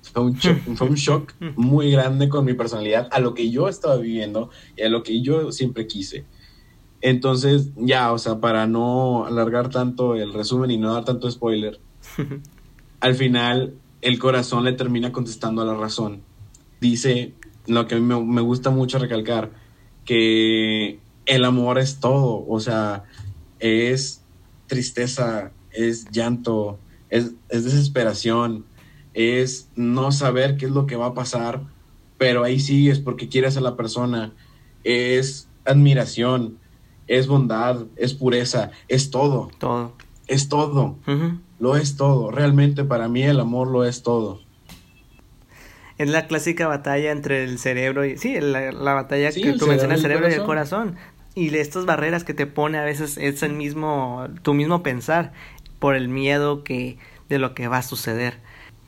Fue 0.00 0.22
un, 0.22 0.34
shock, 0.34 0.56
fue 0.76 0.88
un 0.88 0.94
shock 0.94 1.34
muy 1.56 1.90
grande 1.90 2.28
con 2.28 2.44
mi 2.44 2.54
personalidad, 2.54 3.08
a 3.10 3.20
lo 3.20 3.34
que 3.34 3.50
yo 3.50 3.68
estaba 3.68 3.96
viviendo 3.96 4.48
y 4.76 4.82
a 4.82 4.88
lo 4.88 5.02
que 5.02 5.20
yo 5.20 5.52
siempre 5.52 5.86
quise. 5.86 6.24
Entonces, 7.00 7.70
ya, 7.76 8.12
o 8.12 8.18
sea, 8.18 8.40
para 8.40 8.66
no 8.66 9.26
alargar 9.26 9.68
tanto 9.68 10.14
el 10.16 10.32
resumen 10.32 10.70
y 10.70 10.78
no 10.78 10.94
dar 10.94 11.04
tanto 11.04 11.30
spoiler, 11.30 11.78
al 13.00 13.14
final 13.14 13.74
el 14.00 14.18
corazón 14.18 14.64
le 14.64 14.72
termina 14.72 15.12
contestando 15.12 15.62
a 15.62 15.64
la 15.66 15.74
razón. 15.74 16.22
Dice 16.80 17.34
lo 17.66 17.86
que 17.86 17.96
a 17.96 17.98
mí 17.98 18.04
me, 18.04 18.22
me 18.22 18.40
gusta 18.40 18.70
mucho 18.70 18.98
recalcar, 18.98 19.50
que 20.04 21.00
el 21.26 21.44
amor 21.44 21.78
es 21.78 22.00
todo, 22.00 22.44
o 22.48 22.60
sea, 22.60 23.04
es 23.60 24.22
tristeza, 24.66 25.52
es 25.72 26.10
llanto, 26.10 26.78
es, 27.10 27.34
desesperación, 27.48 28.64
es 29.14 29.68
no 29.76 30.12
saber 30.12 30.56
qué 30.56 30.66
es 30.66 30.72
lo 30.72 30.86
que 30.86 30.96
va 30.96 31.06
a 31.06 31.14
pasar, 31.14 31.62
pero 32.16 32.44
ahí 32.44 32.60
sigues 32.60 32.98
porque 32.98 33.28
quieres 33.28 33.56
a 33.56 33.60
la 33.60 33.76
persona, 33.76 34.32
es 34.84 35.48
admiración, 35.64 36.58
es 37.06 37.26
bondad, 37.26 37.86
es 37.96 38.14
pureza, 38.14 38.70
es 38.88 39.10
todo. 39.10 39.50
Todo. 39.58 39.92
Es 40.26 40.48
todo. 40.48 40.96
Lo 41.58 41.76
es 41.76 41.96
todo. 41.96 42.30
Realmente 42.30 42.84
para 42.84 43.08
mí 43.08 43.22
el 43.22 43.40
amor 43.40 43.68
lo 43.68 43.84
es 43.84 44.02
todo. 44.02 44.40
Es 45.98 46.08
la 46.08 46.26
clásica 46.26 46.68
batalla 46.68 47.10
entre 47.10 47.44
el 47.44 47.58
cerebro 47.58 48.04
y... 48.04 48.16
Sí, 48.16 48.40
la, 48.40 48.94
batalla 48.94 49.30
que 49.32 49.52
tú 49.54 49.66
mencionas, 49.66 49.96
el 49.96 50.02
cerebro 50.02 50.30
y 50.30 50.32
el 50.32 50.44
corazón. 50.44 50.96
Y 51.34 51.54
estas 51.56 51.86
barreras 51.86 52.24
que 52.24 52.34
te 52.34 52.46
pone 52.46 52.78
a 52.78 52.84
veces 52.84 53.18
es 53.18 53.42
el 53.42 53.52
mismo, 53.52 54.28
tu 54.42 54.54
mismo 54.54 54.82
pensar 54.82 55.32
por 55.78 55.96
el 55.96 56.08
miedo 56.08 56.64
que 56.64 56.98
de 57.28 57.38
lo 57.38 57.54
que 57.54 57.68
va 57.68 57.78
a 57.78 57.82
suceder. 57.82 58.38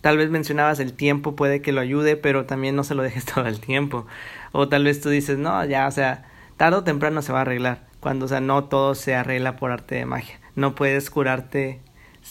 Tal 0.01 0.17
vez 0.17 0.31
mencionabas 0.31 0.81
el 0.81 0.95
tiempo 0.95 1.37
puede 1.37 1.61
que 1.61 1.73
lo 1.73 1.81
ayude, 1.81 2.17
pero 2.17 2.47
también 2.47 2.75
no 2.75 2.85
se 2.85 2.95
lo 2.95 3.03
dejes 3.03 3.25
todo 3.35 3.47
el 3.47 3.61
tiempo. 3.61 4.07
O 4.53 4.69
tal 4.69 4.85
vez 4.85 5.01
tú 5.01 5.11
dices, 5.11 5.39
no, 5.39 5.65
ya, 5.65 5.87
o 5.87 5.91
sea, 5.91 6.25
tarde 6.57 6.79
o 6.79 6.85
temprano 6.85 7.23
se 7.23 7.33
va 7.33 7.41
a 7.41 7.43
arreglar. 7.43 7.87
Cuando, 8.01 8.25
o 8.25 8.29
sea, 8.29 8.41
no 8.41 8.65
todo 8.65 8.95
se 8.95 9.15
arregla 9.15 9.57
por 9.57 9.73
arte 9.73 9.97
de 9.97 10.07
magia. 10.07 10.41
No 10.55 10.75
puedes 10.75 11.11
curarte 11.11 11.81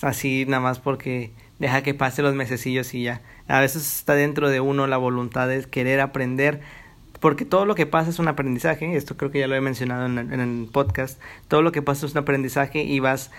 así 0.02 0.46
nada 0.48 0.62
más 0.62 0.80
porque 0.80 1.32
deja 1.60 1.84
que 1.84 1.94
pase 1.94 2.22
los 2.22 2.34
mesecillos 2.34 2.94
y 2.94 3.04
ya. 3.04 3.22
A 3.50 3.60
veces 3.60 3.98
está 3.98 4.14
dentro 4.14 4.50
de 4.50 4.62
uno 4.62 4.88
la 4.88 4.98
voluntad 4.98 5.50
de 5.50 5.66
querer 5.66 6.00
aprender, 6.00 6.62
porque 7.20 7.44
todo 7.44 7.66
lo 7.66 7.76
que 7.76 7.86
pasa 7.86 8.10
es 8.10 8.20
un 8.20 8.30
aprendizaje, 8.30 8.96
esto 8.96 9.18
creo 9.18 9.32
que 9.32 9.40
ya 9.40 9.48
lo 9.48 9.56
he 9.56 9.62
mencionado 9.62 10.06
en 10.06 10.40
el 10.40 10.70
podcast, 10.72 11.20
todo 11.50 11.62
lo 11.62 11.74
que 11.74 11.82
pasa 11.82 12.06
es 12.06 12.14
un 12.14 12.20
aprendizaje 12.20 12.84
y 12.84 13.00
vas 13.02 13.32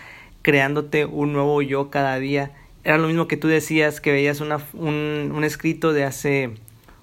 creándote 0.43 1.07
un 1.07 1.33
nuevo 1.33 1.63
yo 1.63 1.91
cada 1.91 2.19
día. 2.19 2.53
Era 2.85 2.99
lo 2.99 3.09
mismo 3.09 3.29
que 3.29 3.37
tú 3.37 3.49
decías 3.49 4.01
que 4.01 4.13
veías 4.13 4.41
una, 4.41 4.59
un, 4.75 5.33
un 5.35 5.45
escrito 5.45 5.93
de 5.93 6.05
hace 6.05 6.51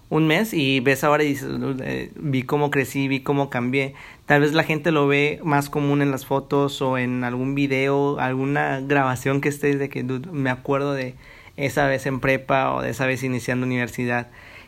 un 0.10 0.28
mes 0.28 0.54
y 0.54 0.80
ves 0.80 1.04
ahora 1.04 1.24
y 1.24 1.30
dices, 1.30 1.50
eh, 1.82 2.12
vi 2.16 2.44
cómo 2.44 2.72
crecí, 2.72 3.08
vi 3.08 3.22
cómo 3.22 3.50
cambié. 3.50 3.94
Tal 4.26 4.42
vez 4.42 4.54
la 4.54 4.64
gente 4.64 4.92
lo 4.92 5.08
ve 5.08 5.40
más 5.44 5.70
común 5.70 6.02
en 6.02 6.12
las 6.12 6.26
fotos 6.26 6.82
o 6.82 6.98
en 6.98 7.24
algún 7.24 7.56
video, 7.56 8.20
alguna 8.20 8.80
grabación 8.82 9.42
que 9.42 9.50
estés 9.50 9.80
de 9.80 9.90
que 9.90 10.04
me 10.04 10.50
acuerdo 10.50 10.94
de 10.94 11.16
esa 11.58 11.88
vez 11.88 12.06
en 12.06 12.20
prepa 12.20 12.74
o 12.74 12.82
de 12.82 12.92
esa 12.92 13.06
vez 13.06 13.24
iniciando 13.24 13.66
universidad 13.66 14.28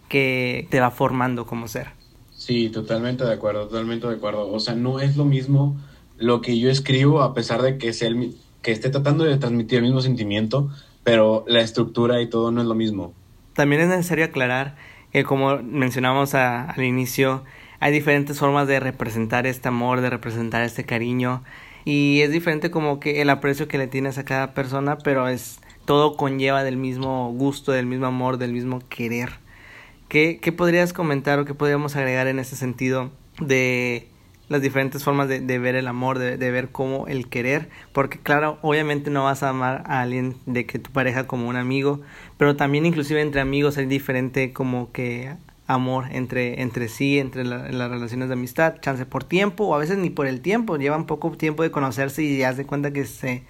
que 0.09 0.67
te 0.69 0.79
va 0.79 0.91
formando 0.91 1.45
como 1.45 1.67
ser. 1.67 1.87
Sí, 2.35 2.69
totalmente 2.69 3.23
de 3.23 3.33
acuerdo, 3.33 3.67
totalmente 3.67 4.07
de 4.07 4.15
acuerdo. 4.15 4.51
O 4.51 4.59
sea, 4.59 4.75
no 4.75 4.99
es 4.99 5.15
lo 5.15 5.25
mismo 5.25 5.77
lo 6.17 6.41
que 6.41 6.59
yo 6.59 6.69
escribo 6.69 7.21
a 7.21 7.33
pesar 7.33 7.61
de 7.61 7.77
que 7.77 7.93
sea 7.93 8.09
el, 8.09 8.35
que 8.61 8.71
esté 8.71 8.89
tratando 8.89 9.23
de 9.23 9.37
transmitir 9.37 9.77
el 9.77 9.85
mismo 9.85 10.01
sentimiento, 10.01 10.69
pero 11.03 11.45
la 11.47 11.61
estructura 11.61 12.21
y 12.21 12.27
todo 12.27 12.51
no 12.51 12.61
es 12.61 12.67
lo 12.67 12.75
mismo. 12.75 13.13
También 13.53 13.81
es 13.81 13.87
necesario 13.87 14.25
aclarar 14.25 14.75
que 15.11 15.23
como 15.23 15.57
mencionamos 15.57 16.35
al 16.35 16.83
inicio, 16.83 17.43
hay 17.79 17.91
diferentes 17.91 18.39
formas 18.39 18.67
de 18.67 18.79
representar 18.79 19.47
este 19.47 19.67
amor, 19.69 20.01
de 20.01 20.09
representar 20.09 20.63
este 20.63 20.83
cariño 20.83 21.43
y 21.85 22.21
es 22.21 22.31
diferente 22.31 22.69
como 22.71 22.99
que 22.99 23.21
el 23.21 23.29
aprecio 23.29 23.67
que 23.67 23.77
le 23.77 23.87
tienes 23.87 24.17
a 24.17 24.25
cada 24.25 24.53
persona, 24.53 24.97
pero 24.97 25.27
es 25.27 25.59
todo 25.89 26.15
conlleva 26.17 26.63
del 26.63 26.77
mismo 26.77 27.33
gusto, 27.33 27.71
del 27.71 27.87
mismo 27.87 28.05
amor, 28.05 28.37
del 28.37 28.53
mismo 28.53 28.79
querer. 28.89 29.39
¿Qué, 30.07 30.37
qué 30.39 30.51
podrías 30.51 30.93
comentar 30.93 31.39
o 31.39 31.45
qué 31.45 31.55
podríamos 31.55 31.95
agregar 31.95 32.27
en 32.27 32.37
ese 32.37 32.55
sentido 32.55 33.09
de 33.41 34.07
las 34.49 34.61
diferentes 34.61 35.03
formas 35.03 35.27
de, 35.27 35.39
ver 35.57 35.73
el 35.73 35.87
amor, 35.87 36.19
de, 36.19 36.37
ver 36.51 36.69
cómo 36.69 37.07
el 37.07 37.27
querer, 37.27 37.69
porque 37.91 38.19
claro, 38.19 38.59
obviamente 38.61 39.09
no 39.09 39.23
vas 39.23 39.41
a 39.41 39.49
amar 39.49 39.81
a 39.87 40.01
alguien 40.01 40.35
de 40.45 40.67
que 40.67 40.77
tu 40.77 40.91
pareja 40.91 41.25
como 41.25 41.49
un 41.49 41.55
amigo, 41.55 42.01
pero 42.37 42.55
también 42.55 42.85
inclusive 42.85 43.19
entre 43.23 43.41
amigos 43.41 43.79
hay 43.79 43.87
diferente 43.87 44.53
como 44.53 44.91
que 44.91 45.37
amor 45.65 46.05
entre, 46.11 46.61
entre 46.61 46.87
sí, 46.87 47.17
entre 47.17 47.45
las 47.45 47.89
relaciones 47.89 48.27
de 48.27 48.35
amistad, 48.35 48.75
chance 48.79 49.07
por 49.07 49.23
tiempo 49.23 49.63
o 49.63 49.73
a 49.73 49.79
veces 49.79 49.97
ni 49.97 50.11
por 50.11 50.27
el 50.27 50.41
tiempo, 50.41 50.77
llevan 50.77 51.07
poco 51.07 51.31
tiempo 51.31 51.63
de 51.63 51.71
conocerse 51.71 52.21
y 52.21 52.37
ya 52.37 52.53
se 52.53 52.67
cuenta 52.67 52.93
que 52.93 53.05
se, 53.05 53.41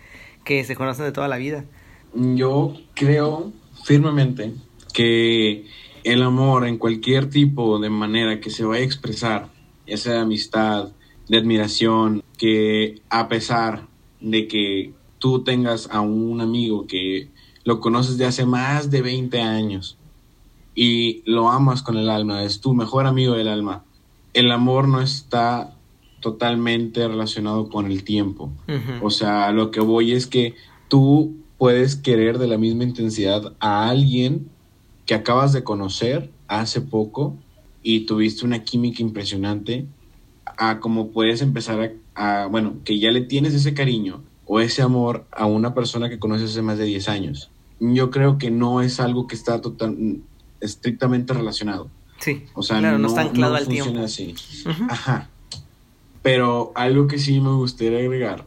que 0.45 0.63
se 0.63 0.77
conocen 0.77 1.03
de 1.03 1.11
toda 1.11 1.27
la 1.27 1.35
vida. 1.35 1.65
Yo 2.13 2.73
creo 2.93 3.51
firmemente 3.83 4.53
que 4.93 5.65
el 6.03 6.23
amor 6.23 6.67
en 6.67 6.77
cualquier 6.77 7.29
tipo 7.29 7.79
de 7.79 7.89
manera 7.89 8.39
que 8.39 8.49
se 8.49 8.65
vaya 8.65 8.81
a 8.81 8.85
expresar 8.85 9.49
esa 9.85 10.21
amistad, 10.21 10.89
de 11.27 11.37
admiración, 11.37 12.23
que 12.37 13.01
a 13.09 13.27
pesar 13.27 13.87
de 14.19 14.47
que 14.47 14.93
tú 15.19 15.43
tengas 15.43 15.87
a 15.91 16.01
un 16.01 16.41
amigo 16.41 16.87
que 16.87 17.29
lo 17.63 17.79
conoces 17.79 18.17
de 18.17 18.25
hace 18.25 18.45
más 18.45 18.89
de 18.89 19.01
20 19.01 19.39
años 19.41 19.97
y 20.73 21.21
lo 21.25 21.49
amas 21.49 21.83
con 21.83 21.97
el 21.97 22.09
alma, 22.09 22.43
es 22.43 22.61
tu 22.61 22.73
mejor 22.73 23.05
amigo 23.05 23.35
del 23.35 23.47
alma, 23.47 23.83
el 24.33 24.51
amor 24.51 24.87
no 24.87 25.01
está 25.01 25.75
totalmente 26.19 27.07
relacionado 27.07 27.69
con 27.69 27.85
el 27.85 28.03
tiempo. 28.03 28.51
O 29.01 29.09
sea, 29.09 29.51
lo 29.51 29.71
que 29.71 29.79
voy 29.79 30.11
es 30.11 30.27
que 30.27 30.55
tú 30.87 31.37
puedes 31.59 31.95
querer 31.97 32.39
de 32.39 32.47
la 32.47 32.57
misma 32.57 32.85
intensidad 32.85 33.53
a 33.59 33.89
alguien 33.89 34.49
que 35.05 35.13
acabas 35.13 35.53
de 35.53 35.63
conocer 35.63 36.31
hace 36.47 36.81
poco 36.81 37.35
y 37.83 38.05
tuviste 38.05 38.45
una 38.45 38.63
química 38.63 39.03
impresionante, 39.03 39.85
a 40.57 40.79
como 40.79 41.09
puedes 41.09 41.41
empezar 41.41 41.93
a, 42.15 42.47
bueno, 42.47 42.77
que 42.83 42.97
ya 42.97 43.11
le 43.11 43.21
tienes 43.21 43.53
ese 43.53 43.73
cariño 43.73 44.23
o 44.45 44.59
ese 44.59 44.81
amor 44.81 45.25
a 45.31 45.45
una 45.45 45.73
persona 45.73 46.09
que 46.09 46.17
conoces 46.17 46.51
hace 46.51 46.61
más 46.61 46.77
de 46.77 46.85
10 46.85 47.09
años. 47.09 47.51
Yo 47.79 48.09
creo 48.09 48.37
que 48.37 48.51
no 48.51 48.81
es 48.81 48.99
algo 48.99 49.27
que 49.27 49.35
está 49.35 49.61
total, 49.61 50.21
estrictamente 50.61 51.33
relacionado. 51.33 51.89
Sí, 52.19 52.45
o 52.53 52.63
sea, 52.63 52.81
no, 52.81 53.07
está 53.07 53.21
anclado 53.21 53.55
al 53.55 53.67
tiempo. 53.67 53.99
así. 54.01 54.33
Ajá. 54.89 55.29
Pero 56.21 56.71
algo 56.75 57.07
que 57.07 57.19
sí 57.19 57.39
me 57.39 57.51
gustaría 57.51 57.99
agregar, 57.99 58.45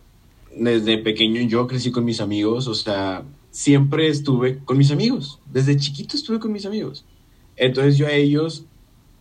desde 0.56 0.98
pequeño 0.98 1.40
yo 1.42 1.66
crecí 1.66 1.90
con 1.90 2.04
mis 2.04 2.20
amigos, 2.20 2.66
o 2.68 2.74
sea, 2.74 3.24
siempre 3.50 4.08
estuve 4.08 4.58
con 4.64 4.78
mis 4.78 4.90
amigos, 4.90 5.40
desde 5.50 5.76
chiquito 5.76 6.16
estuve 6.16 6.38
con 6.38 6.52
mis 6.52 6.66
amigos. 6.66 7.04
Entonces 7.56 7.98
yo 7.98 8.06
a 8.06 8.12
ellos 8.12 8.66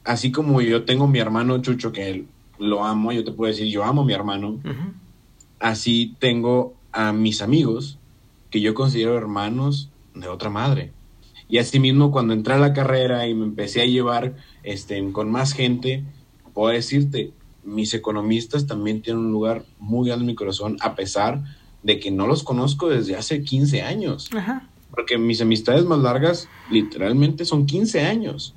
así 0.03 0.31
como 0.31 0.61
yo 0.61 0.83
tengo 0.83 1.07
mi 1.07 1.19
hermano 1.19 1.61
Chucho, 1.61 1.91
que 1.91 2.25
lo 2.59 2.83
amo, 2.83 3.11
yo 3.11 3.23
te 3.23 3.31
puedo 3.31 3.51
decir, 3.51 3.67
yo 3.67 3.83
amo 3.83 4.01
a 4.01 4.05
mi 4.05 4.13
hermano, 4.13 4.59
así 5.59 6.15
tengo 6.19 6.75
a 6.91 7.11
mis 7.13 7.41
amigos, 7.41 7.97
que 8.49 8.61
yo 8.61 8.73
considero 8.73 9.17
hermanos 9.17 9.89
de 10.13 10.27
otra 10.27 10.49
madre. 10.49 10.91
Y 11.47 11.57
así 11.57 11.79
mismo 11.79 12.11
cuando 12.11 12.33
entré 12.33 12.53
a 12.53 12.59
la 12.59 12.73
carrera 12.73 13.27
y 13.27 13.33
me 13.33 13.45
empecé 13.45 13.81
a 13.81 13.85
llevar 13.85 14.35
este, 14.63 15.11
con 15.11 15.31
más 15.31 15.53
gente, 15.53 16.03
puedo 16.53 16.73
decirte, 16.73 17.31
mis 17.63 17.93
economistas 17.93 18.67
también 18.67 19.01
tienen 19.01 19.25
un 19.25 19.31
lugar 19.31 19.63
muy 19.79 20.07
grande 20.07 20.23
en 20.23 20.27
mi 20.27 20.35
corazón, 20.35 20.77
a 20.81 20.95
pesar 20.95 21.43
de 21.83 21.99
que 21.99 22.11
no 22.11 22.27
los 22.27 22.43
conozco 22.43 22.89
desde 22.89 23.15
hace 23.15 23.43
15 23.43 23.81
años. 23.81 24.29
Porque 24.89 25.17
mis 25.17 25.41
amistades 25.41 25.85
más 25.85 25.99
largas 25.99 26.47
literalmente 26.69 27.45
son 27.45 27.65
15 27.65 28.01
años 28.01 28.53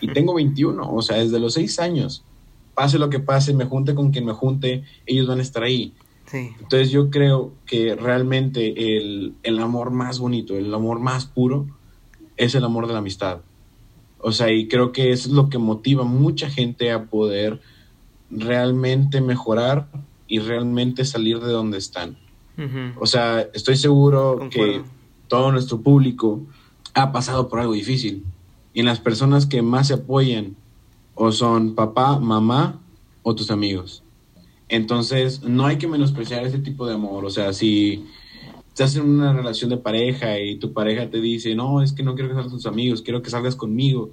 y 0.00 0.08
tengo 0.08 0.34
21, 0.34 0.92
o 0.92 1.02
sea, 1.02 1.18
desde 1.18 1.38
los 1.38 1.54
6 1.54 1.78
años. 1.80 2.24
Pase 2.74 2.98
lo 2.98 3.10
que 3.10 3.20
pase, 3.20 3.54
me 3.54 3.64
junte 3.64 3.94
con 3.94 4.10
quien 4.10 4.26
me 4.26 4.32
junte, 4.32 4.84
ellos 5.06 5.26
van 5.26 5.38
a 5.38 5.42
estar 5.42 5.62
ahí. 5.62 5.92
Entonces 6.32 6.90
yo 6.90 7.10
creo 7.10 7.52
que 7.66 7.96
realmente 7.96 8.96
el, 8.96 9.34
el 9.42 9.58
amor 9.58 9.90
más 9.90 10.20
bonito, 10.20 10.56
el 10.56 10.72
amor 10.72 11.00
más 11.00 11.26
puro, 11.26 11.66
es 12.36 12.54
el 12.54 12.64
amor 12.64 12.86
de 12.86 12.92
la 12.92 13.00
amistad. 13.00 13.40
O 14.18 14.32
sea, 14.32 14.52
y 14.52 14.68
creo 14.68 14.92
que 14.92 15.12
es 15.12 15.26
lo 15.26 15.48
que 15.48 15.58
motiva 15.58 16.02
a 16.02 16.06
mucha 16.06 16.48
gente 16.48 16.92
a 16.92 17.06
poder 17.06 17.60
realmente 18.30 19.20
mejorar 19.20 19.88
y 20.26 20.38
realmente 20.38 21.04
salir 21.04 21.40
de 21.40 21.52
donde 21.52 21.78
están. 21.78 22.16
O 22.98 23.06
sea, 23.06 23.40
estoy 23.54 23.76
seguro 23.76 24.48
que 24.50 24.82
todo 25.28 25.50
nuestro 25.50 25.80
público 25.80 26.42
ha 26.92 27.10
pasado 27.10 27.48
por 27.48 27.58
algo 27.58 27.72
difícil 27.72 28.22
y 28.74 28.82
las 28.82 29.00
personas 29.00 29.46
que 29.46 29.62
más 29.62 29.88
se 29.88 29.94
apoyan 29.94 30.56
o 31.14 31.32
son 31.32 31.74
papá, 31.74 32.18
mamá 32.18 32.78
o 33.22 33.34
tus 33.34 33.50
amigos. 33.50 34.02
Entonces, 34.68 35.42
no 35.42 35.66
hay 35.66 35.78
que 35.78 35.88
menospreciar 35.88 36.44
ese 36.44 36.58
tipo 36.58 36.86
de 36.86 36.94
amor. 36.94 37.24
O 37.24 37.30
sea, 37.30 37.52
si 37.52 38.06
estás 38.68 38.94
en 38.96 39.08
una 39.08 39.32
relación 39.32 39.70
de 39.70 39.76
pareja 39.76 40.38
y 40.38 40.56
tu 40.58 40.72
pareja 40.72 41.10
te 41.10 41.20
dice, 41.20 41.54
no, 41.54 41.82
es 41.82 41.92
que 41.92 42.02
no 42.02 42.14
quiero 42.14 42.28
que 42.28 42.34
salgas 42.34 42.50
con 42.50 42.58
tus 42.58 42.66
amigos, 42.66 43.02
quiero 43.02 43.22
que 43.22 43.30
salgas 43.30 43.56
conmigo. 43.56 44.10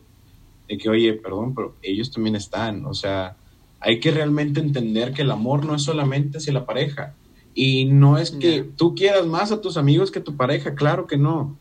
De 0.68 0.78
que, 0.78 0.90
oye, 0.90 1.14
perdón, 1.14 1.54
pero 1.54 1.76
ellos 1.82 2.12
también 2.12 2.36
están. 2.36 2.86
O 2.86 2.94
sea, 2.94 3.38
hay 3.80 4.00
que 4.00 4.12
realmente 4.12 4.60
entender 4.60 5.14
que 5.14 5.22
el 5.22 5.32
amor 5.32 5.66
no 5.66 5.76
es 5.76 5.84
solamente 5.84 6.38
hacia 6.38 6.54
la 6.54 6.66
pareja. 6.66 7.16
Y 7.54 7.86
no 7.86 8.18
es 8.18 8.32
que 8.32 8.64
tú 8.64 8.94
quieras 8.94 9.26
más 9.26 9.52
a 9.52 9.62
tus 9.62 9.78
amigos 9.78 10.12
que 10.12 10.20
a 10.20 10.24
tu 10.24 10.36
pareja, 10.36 10.76
claro 10.76 11.08
que 11.08 11.18
no. 11.18 11.58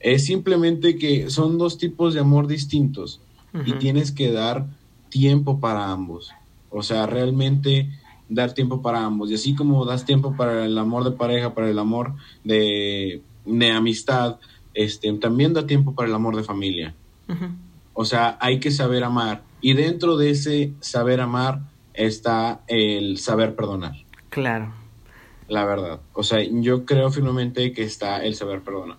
Es 0.00 0.26
simplemente 0.26 0.96
que 0.96 1.30
son 1.30 1.56
dos 1.56 1.78
tipos 1.78 2.14
de 2.14 2.20
amor 2.20 2.46
distintos 2.48 3.20
y 3.64 3.72
tienes 3.74 4.12
que 4.12 4.30
dar 4.32 4.66
tiempo 5.08 5.60
para 5.60 5.90
ambos. 5.90 6.32
O 6.70 6.82
sea, 6.82 7.06
realmente 7.06 7.90
dar 8.28 8.52
tiempo 8.52 8.82
para 8.82 9.04
ambos. 9.04 9.30
Y 9.30 9.34
así 9.34 9.54
como 9.54 9.84
das 9.84 10.04
tiempo 10.04 10.36
para 10.36 10.64
el 10.64 10.76
amor 10.78 11.04
de 11.04 11.12
pareja, 11.12 11.54
para 11.54 11.70
el 11.70 11.78
amor 11.78 12.14
de, 12.44 13.22
amistad, 13.74 14.38
este, 14.74 15.12
también 15.14 15.54
da 15.54 15.66
tiempo 15.66 15.94
para 15.94 16.08
el 16.08 16.14
amor 16.14 16.36
de 16.36 16.42
familia. 16.42 16.94
O 17.94 18.04
sea, 18.04 18.36
hay 18.40 18.60
que 18.60 18.70
saber 18.70 19.04
amar. 19.04 19.42
Y 19.66 19.74
dentro 19.74 20.16
de 20.16 20.30
ese 20.30 20.74
saber 20.78 21.20
amar 21.20 21.58
está 21.92 22.60
el 22.68 23.18
saber 23.18 23.56
perdonar. 23.56 23.94
Claro. 24.28 24.72
La 25.48 25.64
verdad. 25.64 25.98
O 26.12 26.22
sea, 26.22 26.38
yo 26.40 26.84
creo 26.84 27.10
firmemente 27.10 27.72
que 27.72 27.82
está 27.82 28.24
el 28.24 28.36
saber 28.36 28.60
perdonar. 28.60 28.98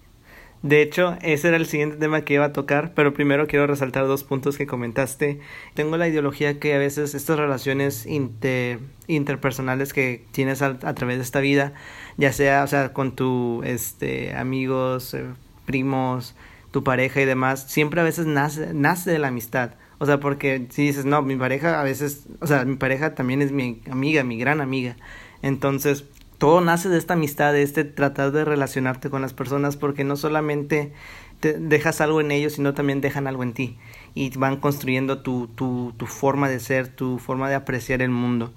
De 0.63 0.81
hecho, 0.81 1.15
ese 1.21 1.47
era 1.47 1.55
el 1.55 1.67
siguiente 1.67 1.95
tema 1.95 2.23
que 2.23 2.33
iba 2.33 2.43
a 2.43 2.51
tocar, 2.51 2.91
pero 2.95 3.13
primero 3.13 3.47
quiero 3.47 3.65
resaltar 3.65 4.07
dos 4.07 4.25
puntos 4.25 4.57
que 4.57 4.67
comentaste. 4.67 5.39
Tengo 5.73 5.95
la 5.95 6.09
ideología 6.09 6.59
que 6.59 6.73
a 6.73 6.79
veces 6.79 7.15
estas 7.15 7.39
relaciones 7.39 8.05
interpersonales 8.05 9.93
que 9.93 10.25
tienes 10.33 10.61
a, 10.61 10.77
través 10.77 11.15
de 11.15 11.23
esta 11.23 11.39
vida, 11.39 11.75
ya 12.17 12.33
sea, 12.33 12.65
o 12.65 12.67
sea, 12.67 12.91
con 12.91 13.15
tu 13.15 13.61
este 13.63 14.35
amigos, 14.35 15.13
eh, 15.13 15.27
primos, 15.65 16.35
tu 16.71 16.83
pareja 16.83 17.21
y 17.21 17.25
demás, 17.25 17.71
siempre 17.71 18.01
a 18.01 18.03
veces 18.03 18.25
nace 18.25 18.73
nace 18.73 19.11
de 19.11 19.19
la 19.19 19.29
amistad. 19.29 19.75
O 19.99 20.05
sea, 20.05 20.19
porque 20.19 20.67
si 20.69 20.83
dices, 20.83 21.05
no, 21.05 21.21
mi 21.21 21.35
pareja 21.35 21.79
a 21.79 21.83
veces, 21.83 22.27
o 22.39 22.47
sea, 22.47 22.65
mi 22.65 22.75
pareja 22.75 23.15
también 23.15 23.41
es 23.41 23.51
mi 23.51 23.81
amiga, 23.89 24.23
mi 24.23 24.37
gran 24.37 24.61
amiga. 24.61 24.95
Entonces, 25.41 26.05
todo 26.37 26.61
nace 26.61 26.89
de 26.89 26.97
esta 26.97 27.15
amistad, 27.15 27.53
de 27.53 27.63
este 27.63 27.83
tratar 27.83 28.31
de 28.31 28.45
relacionarte 28.45 29.09
con 29.09 29.21
las 29.21 29.33
personas, 29.33 29.75
porque 29.75 30.03
no 30.03 30.15
solamente 30.15 30.93
te 31.39 31.53
dejas 31.53 32.01
algo 32.01 32.21
en 32.21 32.31
ellos, 32.31 32.53
sino 32.53 32.73
también 32.73 33.01
dejan 33.01 33.27
algo 33.27 33.43
en 33.43 33.53
ti 33.53 33.77
y 34.13 34.35
van 34.37 34.57
construyendo 34.57 35.19
tu, 35.19 35.47
tu, 35.47 35.93
tu 35.97 36.05
forma 36.05 36.49
de 36.49 36.59
ser, 36.59 36.87
tu 36.87 37.19
forma 37.19 37.49
de 37.49 37.55
apreciar 37.55 38.01
el 38.01 38.09
mundo. 38.09 38.53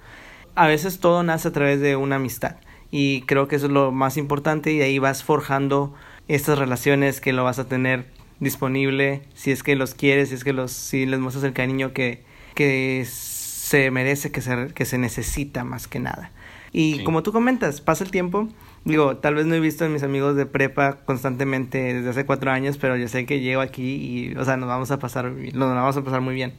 A 0.54 0.66
veces 0.66 1.00
todo 1.00 1.22
nace 1.22 1.48
a 1.48 1.52
través 1.52 1.80
de 1.80 1.96
una 1.96 2.16
amistad 2.16 2.56
y 2.90 3.22
creo 3.22 3.48
que 3.48 3.56
eso 3.56 3.66
es 3.66 3.72
lo 3.72 3.92
más 3.92 4.16
importante 4.16 4.72
y 4.72 4.82
ahí 4.82 4.98
vas 4.98 5.22
forjando 5.22 5.94
estas 6.28 6.58
relaciones 6.58 7.20
que 7.20 7.32
lo 7.32 7.44
vas 7.44 7.58
a 7.58 7.68
tener 7.68 8.06
disponible 8.40 9.22
si 9.34 9.50
es 9.52 9.62
que 9.62 9.76
los 9.76 9.94
quieres, 9.94 10.30
si 10.30 10.34
es 10.34 10.44
que 10.44 10.52
los 10.52 10.72
si 10.72 11.06
les 11.06 11.20
muestras 11.20 11.44
el 11.44 11.52
cariño 11.52 11.92
que, 11.92 12.24
que 12.54 13.06
se 13.06 13.90
merece, 13.90 14.32
que 14.32 14.40
se, 14.40 14.68
que 14.74 14.84
se 14.84 14.98
necesita 14.98 15.62
más 15.62 15.86
que 15.86 16.00
nada. 16.00 16.32
Y 16.72 17.02
como 17.04 17.22
tú 17.22 17.32
comentas, 17.32 17.80
pasa 17.80 18.04
el 18.04 18.10
tiempo. 18.10 18.48
Digo, 18.84 19.16
tal 19.18 19.34
vez 19.34 19.46
no 19.46 19.54
he 19.54 19.60
visto 19.60 19.84
a 19.84 19.88
mis 19.88 20.02
amigos 20.02 20.36
de 20.36 20.46
prepa 20.46 20.98
constantemente 21.04 21.94
desde 21.94 22.10
hace 22.10 22.24
cuatro 22.24 22.50
años, 22.50 22.78
pero 22.78 22.96
yo 22.96 23.08
sé 23.08 23.26
que 23.26 23.40
llego 23.40 23.60
aquí 23.60 23.96
y, 23.96 24.36
o 24.36 24.44
sea, 24.44 24.56
nos 24.56 24.68
vamos 24.68 24.90
a 24.90 24.98
pasar, 24.98 25.32
nos 25.32 25.74
vamos 25.74 25.96
a 25.96 26.02
pasar 26.02 26.20
muy 26.20 26.34
bien. 26.34 26.54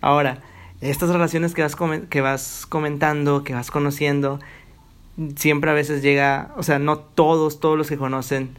Ahora, 0.00 0.42
estas 0.80 1.10
relaciones 1.10 1.54
que 1.54 1.62
vas, 1.62 1.76
que 2.10 2.20
vas 2.20 2.66
comentando, 2.68 3.42
que 3.42 3.54
vas 3.54 3.70
conociendo, 3.70 4.38
siempre 5.36 5.70
a 5.70 5.74
veces 5.74 6.02
llega, 6.02 6.52
o 6.56 6.62
sea, 6.62 6.78
no 6.78 6.98
todos, 6.98 7.58
todos 7.58 7.76
los 7.76 7.88
que 7.88 7.96
conocen 7.96 8.50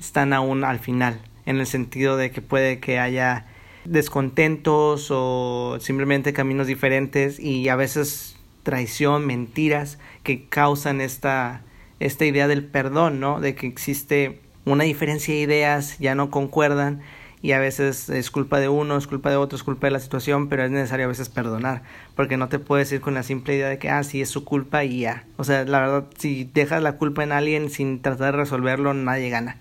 están 0.00 0.32
aún 0.32 0.64
al 0.64 0.78
final, 0.78 1.20
en 1.46 1.58
el 1.58 1.66
sentido 1.66 2.16
de 2.16 2.30
que 2.30 2.42
puede 2.42 2.80
que 2.80 2.98
haya 2.98 3.46
descontentos 3.84 5.08
o 5.10 5.76
simplemente 5.80 6.32
caminos 6.32 6.66
diferentes 6.66 7.38
y 7.38 7.68
a 7.68 7.76
veces 7.76 8.36
traición, 8.62 9.26
mentiras 9.26 9.98
que 10.22 10.46
causan 10.46 11.00
esta, 11.00 11.62
esta 12.00 12.24
idea 12.24 12.48
del 12.48 12.64
perdón, 12.64 13.20
¿no? 13.20 13.40
De 13.40 13.54
que 13.54 13.66
existe 13.66 14.40
una 14.64 14.84
diferencia 14.84 15.34
de 15.34 15.40
ideas, 15.40 15.98
ya 15.98 16.14
no 16.14 16.30
concuerdan 16.30 17.02
y 17.44 17.52
a 17.52 17.58
veces 17.58 18.08
es 18.08 18.30
culpa 18.30 18.58
de 18.58 18.70
uno, 18.70 18.96
es 18.96 19.06
culpa 19.06 19.28
de 19.28 19.36
otro, 19.36 19.54
es 19.54 19.62
culpa 19.62 19.86
de 19.86 19.90
la 19.90 20.00
situación, 20.00 20.48
pero 20.48 20.64
es 20.64 20.70
necesario 20.70 21.04
a 21.04 21.08
veces 21.08 21.28
perdonar, 21.28 21.82
porque 22.16 22.38
no 22.38 22.48
te 22.48 22.58
puedes 22.58 22.90
ir 22.90 23.02
con 23.02 23.12
la 23.12 23.22
simple 23.22 23.54
idea 23.54 23.68
de 23.68 23.78
que, 23.78 23.90
ah, 23.90 24.02
sí, 24.02 24.22
es 24.22 24.30
su 24.30 24.46
culpa 24.46 24.82
y 24.82 25.00
ya. 25.00 25.24
O 25.36 25.44
sea, 25.44 25.64
la 25.66 25.80
verdad, 25.80 26.06
si 26.16 26.44
dejas 26.44 26.82
la 26.82 26.96
culpa 26.96 27.22
en 27.22 27.32
alguien 27.32 27.68
sin 27.68 28.00
tratar 28.00 28.32
de 28.32 28.38
resolverlo, 28.38 28.94
nadie 28.94 29.28
gana. 29.28 29.58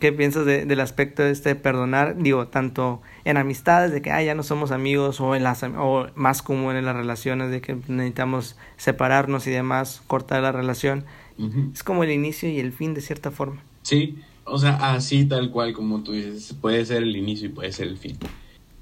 ¿Qué 0.00 0.12
piensas 0.12 0.46
del 0.46 0.80
aspecto 0.80 1.22
de 1.22 1.32
este 1.32 1.54
perdonar? 1.56 2.16
Digo, 2.18 2.46
tanto 2.46 3.02
en 3.24 3.36
amistades, 3.36 3.90
de 3.90 4.00
que 4.00 4.12
ah, 4.12 4.22
ya 4.22 4.34
no 4.34 4.42
somos 4.42 4.70
amigos, 4.70 5.20
o, 5.20 5.34
en 5.34 5.42
las, 5.42 5.62
o 5.64 6.06
más 6.14 6.42
común 6.42 6.76
en 6.76 6.84
las 6.84 6.94
relaciones, 6.94 7.50
de 7.50 7.60
que 7.60 7.76
necesitamos 7.88 8.56
separarnos 8.76 9.46
y 9.46 9.50
demás, 9.50 10.02
cortar 10.06 10.42
la 10.42 10.52
relación. 10.52 11.04
Es 11.72 11.82
como 11.82 12.04
el 12.04 12.10
inicio 12.10 12.48
y 12.48 12.58
el 12.58 12.72
fin 12.72 12.94
de 12.94 13.00
cierta 13.00 13.30
forma. 13.30 13.62
Sí, 13.82 14.18
o 14.44 14.58
sea, 14.58 14.74
así 14.92 15.24
tal 15.24 15.50
cual 15.50 15.72
como 15.72 16.02
tú 16.02 16.12
dices, 16.12 16.54
puede 16.60 16.84
ser 16.84 17.02
el 17.02 17.16
inicio 17.16 17.48
y 17.48 17.52
puede 17.52 17.72
ser 17.72 17.88
el 17.88 17.96
fin. 17.96 18.18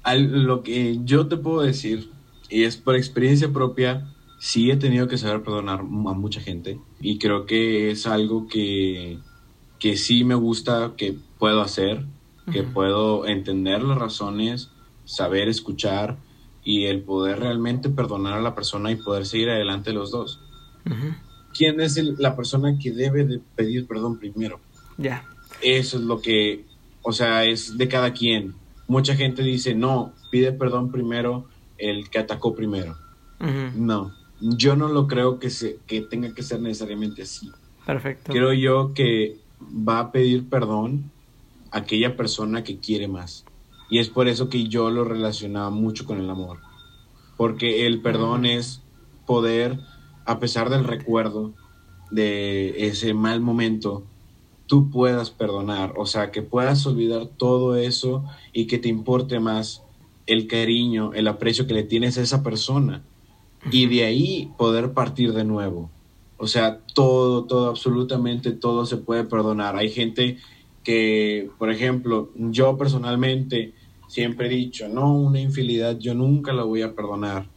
Al, 0.03 0.43
lo 0.43 0.63
que 0.63 0.99
yo 1.03 1.27
te 1.27 1.37
puedo 1.37 1.61
decir, 1.61 2.09
y 2.49 2.63
es 2.63 2.77
por 2.77 2.95
experiencia 2.95 3.51
propia, 3.51 4.07
sí 4.39 4.71
he 4.71 4.77
tenido 4.77 5.07
que 5.07 5.17
saber 5.17 5.43
perdonar 5.43 5.79
a 5.79 5.83
mucha 5.83 6.41
gente 6.41 6.79
y 6.99 7.17
creo 7.17 7.45
que 7.45 7.91
es 7.91 8.05
algo 8.05 8.47
que 8.47 9.19
que 9.79 9.97
sí 9.97 10.23
me 10.23 10.35
gusta 10.35 10.93
que 10.97 11.15
puedo 11.37 11.61
hacer, 11.61 12.05
que 12.51 12.63
puedo 12.63 13.27
entender 13.27 13.83
las 13.83 13.97
razones, 13.97 14.69
saber 15.05 15.49
escuchar 15.49 16.17
y 16.63 16.85
el 16.85 17.01
poder 17.01 17.39
realmente 17.39 17.89
perdonar 17.89 18.33
a 18.33 18.41
la 18.41 18.55
persona 18.55 18.91
y 18.91 18.95
poder 18.95 19.25
seguir 19.25 19.49
adelante 19.49 19.91
los 19.91 20.11
dos. 20.11 20.41
¿Quién 21.53 21.81
es 21.81 21.97
la 22.19 22.35
persona 22.35 22.77
que 22.77 22.91
debe 22.91 23.25
de 23.25 23.41
pedir 23.55 23.87
perdón 23.87 24.17
primero? 24.17 24.59
Ya. 24.97 25.25
Eso 25.61 25.97
es 25.97 26.03
lo 26.03 26.21
que, 26.21 26.65
o 27.01 27.11
sea, 27.11 27.45
es 27.45 27.77
de 27.77 27.87
cada 27.87 28.13
quien. 28.13 28.55
Mucha 28.87 29.15
gente 29.15 29.43
dice, 29.43 29.75
no, 29.75 30.13
pide 30.31 30.51
perdón 30.51 30.91
primero 30.91 31.47
el 31.77 32.09
que 32.09 32.19
atacó 32.19 32.55
primero. 32.55 32.97
No, 33.75 34.13
yo 34.39 34.75
no 34.75 34.87
lo 34.87 35.07
creo 35.07 35.39
que, 35.39 35.49
se, 35.49 35.79
que 35.85 36.01
tenga 36.01 36.33
que 36.33 36.43
ser 36.43 36.59
necesariamente 36.59 37.23
así. 37.23 37.51
Perfecto. 37.85 38.31
Creo 38.31 38.53
yo 38.53 38.93
que 38.93 39.37
va 39.61 39.99
a 39.99 40.11
pedir 40.11 40.49
perdón 40.49 41.11
a 41.71 41.79
aquella 41.79 42.15
persona 42.15 42.63
que 42.63 42.77
quiere 42.77 43.07
más. 43.07 43.45
Y 43.89 43.99
es 43.99 44.09
por 44.09 44.27
eso 44.27 44.49
que 44.49 44.67
yo 44.67 44.89
lo 44.89 45.03
relacionaba 45.03 45.69
mucho 45.69 46.05
con 46.05 46.19
el 46.19 46.29
amor. 46.29 46.59
Porque 47.37 47.85
el 47.85 48.01
perdón 48.01 48.45
es 48.45 48.81
poder, 49.25 49.79
a 50.25 50.39
pesar 50.39 50.69
del 50.69 50.83
recuerdo 50.83 51.53
de 52.11 52.87
ese 52.87 53.13
mal 53.13 53.41
momento, 53.41 54.05
tú 54.65 54.89
puedas 54.89 55.31
perdonar. 55.31 55.93
O 55.97 56.05
sea, 56.05 56.31
que 56.31 56.41
puedas 56.41 56.85
olvidar 56.85 57.27
todo 57.37 57.75
eso 57.75 58.25
y 58.53 58.67
que 58.67 58.77
te 58.77 58.89
importe 58.89 59.39
más 59.39 59.83
el 60.25 60.47
cariño, 60.47 61.13
el 61.13 61.27
aprecio 61.27 61.67
que 61.67 61.73
le 61.73 61.83
tienes 61.83 62.17
a 62.17 62.21
esa 62.21 62.43
persona. 62.43 63.03
Y 63.71 63.87
de 63.87 64.05
ahí 64.05 64.51
poder 64.57 64.93
partir 64.93 65.33
de 65.33 65.45
nuevo. 65.45 65.89
O 66.37 66.47
sea, 66.47 66.79
todo, 66.93 67.45
todo, 67.45 67.69
absolutamente 67.69 68.51
todo 68.51 68.85
se 68.85 68.97
puede 68.97 69.23
perdonar. 69.23 69.75
Hay 69.75 69.89
gente 69.89 70.37
que, 70.83 71.49
por 71.57 71.71
ejemplo, 71.71 72.29
yo 72.35 72.77
personalmente 72.77 73.73
siempre 74.07 74.47
he 74.47 74.49
dicho, 74.49 74.87
no, 74.87 75.13
una 75.13 75.39
infidelidad 75.39 75.97
yo 75.97 76.13
nunca 76.13 76.53
la 76.53 76.63
voy 76.63 76.81
a 76.81 76.95
perdonar. 76.95 77.47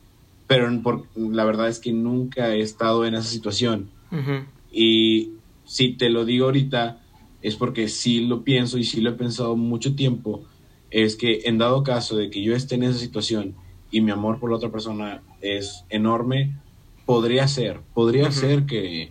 Pero 0.46 0.68
por, 0.82 1.06
la 1.14 1.44
verdad 1.44 1.68
es 1.68 1.78
que 1.78 1.92
nunca 1.92 2.54
he 2.54 2.60
estado 2.60 3.04
en 3.06 3.14
esa 3.14 3.28
situación. 3.28 3.90
Y 4.72 5.34
si 5.64 5.92
te 5.92 6.10
lo 6.10 6.24
digo 6.24 6.46
ahorita, 6.46 7.00
es 7.42 7.56
porque 7.56 7.88
sí 7.88 8.26
lo 8.26 8.42
pienso 8.42 8.78
y 8.78 8.84
sí 8.84 9.00
lo 9.00 9.10
he 9.10 9.14
pensado 9.14 9.56
mucho 9.56 9.94
tiempo. 9.94 10.42
Es 10.90 11.14
que 11.14 11.42
en 11.44 11.58
dado 11.58 11.84
caso 11.84 12.16
de 12.16 12.30
que 12.30 12.42
yo 12.42 12.56
esté 12.56 12.74
en 12.74 12.82
esa 12.82 12.98
situación 12.98 13.54
y 13.90 14.00
mi 14.00 14.10
amor 14.10 14.40
por 14.40 14.50
la 14.50 14.56
otra 14.56 14.70
persona 14.70 15.22
es 15.40 15.84
enorme, 15.88 16.56
podría 17.10 17.48
ser, 17.48 17.80
podría 17.92 18.30
ser 18.30 18.66
que, 18.66 19.10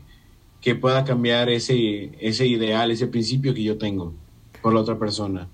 que, 0.61 0.73
pueda 0.73 1.03
cambiar 1.03 1.49
ese, 1.49 2.11
ese 2.21 2.47
ideal, 2.47 2.91
ese 2.91 3.07
principio 3.07 3.53
que 3.53 3.61
yo 3.61 3.77
tengo 3.77 4.13
por 4.61 4.73
la 4.73 4.79
otra 4.79 4.97
persona. 4.97 5.49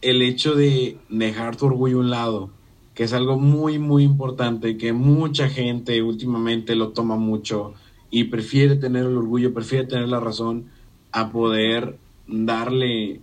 El 0.00 0.22
hecho 0.22 0.54
de 0.54 0.96
dejar 1.10 1.56
tu 1.56 1.66
orgullo 1.66 1.98
a 1.98 2.00
un 2.00 2.08
lado, 2.08 2.50
que 2.94 3.04
es 3.04 3.12
algo 3.12 3.38
muy, 3.38 3.78
muy 3.78 4.04
importante, 4.04 4.78
que 4.78 4.94
mucha 4.94 5.50
gente 5.50 6.00
últimamente 6.00 6.76
lo 6.76 6.92
toma 6.92 7.16
mucho 7.16 7.74
y 8.10 8.24
prefiere 8.24 8.76
tener 8.76 9.04
el 9.04 9.18
orgullo, 9.18 9.52
prefiere 9.52 9.86
tener 9.86 10.08
la 10.08 10.18
razón 10.18 10.70
a 11.10 11.30
poder 11.30 11.98
darle 12.26 13.20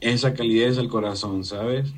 esa 0.00 0.32
calidez 0.32 0.78
al 0.78 0.88
corazón, 0.88 1.44
¿sabes? 1.44 1.92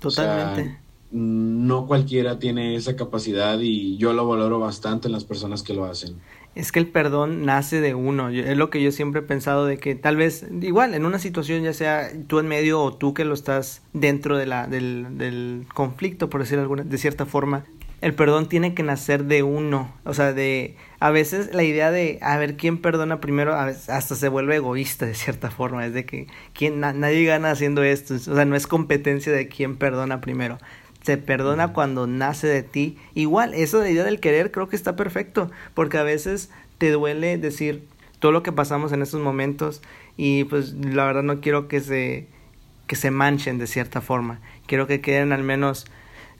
totalmente 0.00 0.78
no 1.10 1.86
cualquiera 1.86 2.38
tiene 2.38 2.76
esa 2.76 2.96
capacidad 2.96 3.58
y 3.60 3.96
yo 3.96 4.12
lo 4.12 4.26
valoro 4.28 4.58
bastante 4.58 5.08
en 5.08 5.12
las 5.12 5.24
personas 5.24 5.62
que 5.62 5.74
lo 5.74 5.84
hacen. 5.84 6.16
es 6.54 6.72
que 6.72 6.80
el 6.80 6.88
perdón 6.88 7.46
nace 7.46 7.80
de 7.80 7.94
uno. 7.94 8.28
es 8.30 8.56
lo 8.56 8.68
que 8.70 8.82
yo 8.82 8.92
siempre 8.92 9.20
he 9.20 9.24
pensado 9.24 9.64
de 9.64 9.78
que 9.78 9.94
tal 9.94 10.16
vez, 10.16 10.46
igual, 10.60 10.94
en 10.94 11.06
una 11.06 11.18
situación, 11.18 11.62
ya 11.62 11.72
sea 11.72 12.10
tú 12.26 12.38
en 12.40 12.48
medio 12.48 12.82
o 12.82 12.94
tú 12.94 13.14
que 13.14 13.24
lo 13.24 13.34
estás 13.34 13.82
dentro 13.92 14.36
de 14.36 14.46
la, 14.46 14.66
del, 14.66 15.18
del 15.18 15.66
conflicto, 15.72 16.28
por 16.28 16.40
decir 16.40 16.58
alguna, 16.58 16.84
de 16.84 16.98
cierta 16.98 17.26
forma, 17.26 17.64
el 18.00 18.14
perdón 18.14 18.48
tiene 18.48 18.74
que 18.74 18.82
nacer 18.82 19.24
de 19.24 19.42
uno. 19.42 19.92
O 20.04 20.14
sea, 20.14 20.32
de 20.32 20.76
a 21.00 21.10
veces 21.10 21.52
la 21.52 21.64
idea 21.64 21.90
de 21.90 22.18
a 22.22 22.36
ver 22.38 22.56
quién 22.56 22.78
perdona 22.78 23.20
primero 23.20 23.54
hasta 23.54 24.14
se 24.14 24.28
vuelve 24.28 24.56
egoísta 24.56 25.06
de 25.06 25.14
cierta 25.14 25.50
forma. 25.50 25.84
Es 25.84 25.94
de 25.94 26.04
que 26.04 26.28
quién, 26.52 26.80
nadie 26.80 27.24
gana 27.24 27.50
haciendo 27.50 27.82
esto. 27.82 28.14
O 28.14 28.18
sea, 28.18 28.44
no 28.44 28.56
es 28.56 28.66
competencia 28.66 29.32
de 29.32 29.48
quién 29.48 29.76
perdona 29.76 30.20
primero. 30.20 30.58
Se 31.08 31.16
perdona 31.16 31.72
cuando 31.72 32.06
nace 32.06 32.46
de 32.46 32.62
ti. 32.62 32.98
Igual, 33.14 33.54
eso 33.54 33.78
de 33.78 33.84
la 33.84 33.90
idea 33.90 34.04
del 34.04 34.20
querer 34.20 34.50
creo 34.50 34.68
que 34.68 34.76
está 34.76 34.94
perfecto. 34.94 35.50
Porque 35.72 35.96
a 35.96 36.02
veces 36.02 36.50
te 36.76 36.90
duele 36.90 37.38
decir 37.38 37.88
todo 38.18 38.30
lo 38.30 38.42
que 38.42 38.52
pasamos 38.52 38.92
en 38.92 39.00
estos 39.00 39.22
momentos. 39.22 39.80
Y 40.18 40.44
pues 40.44 40.74
la 40.74 41.06
verdad 41.06 41.22
no 41.22 41.40
quiero 41.40 41.66
que 41.66 41.80
se, 41.80 42.26
que 42.86 42.94
se 42.94 43.10
manchen 43.10 43.56
de 43.56 43.66
cierta 43.66 44.02
forma. 44.02 44.40
Quiero 44.66 44.86
que 44.86 45.00
queden 45.00 45.32
al 45.32 45.44
menos 45.44 45.86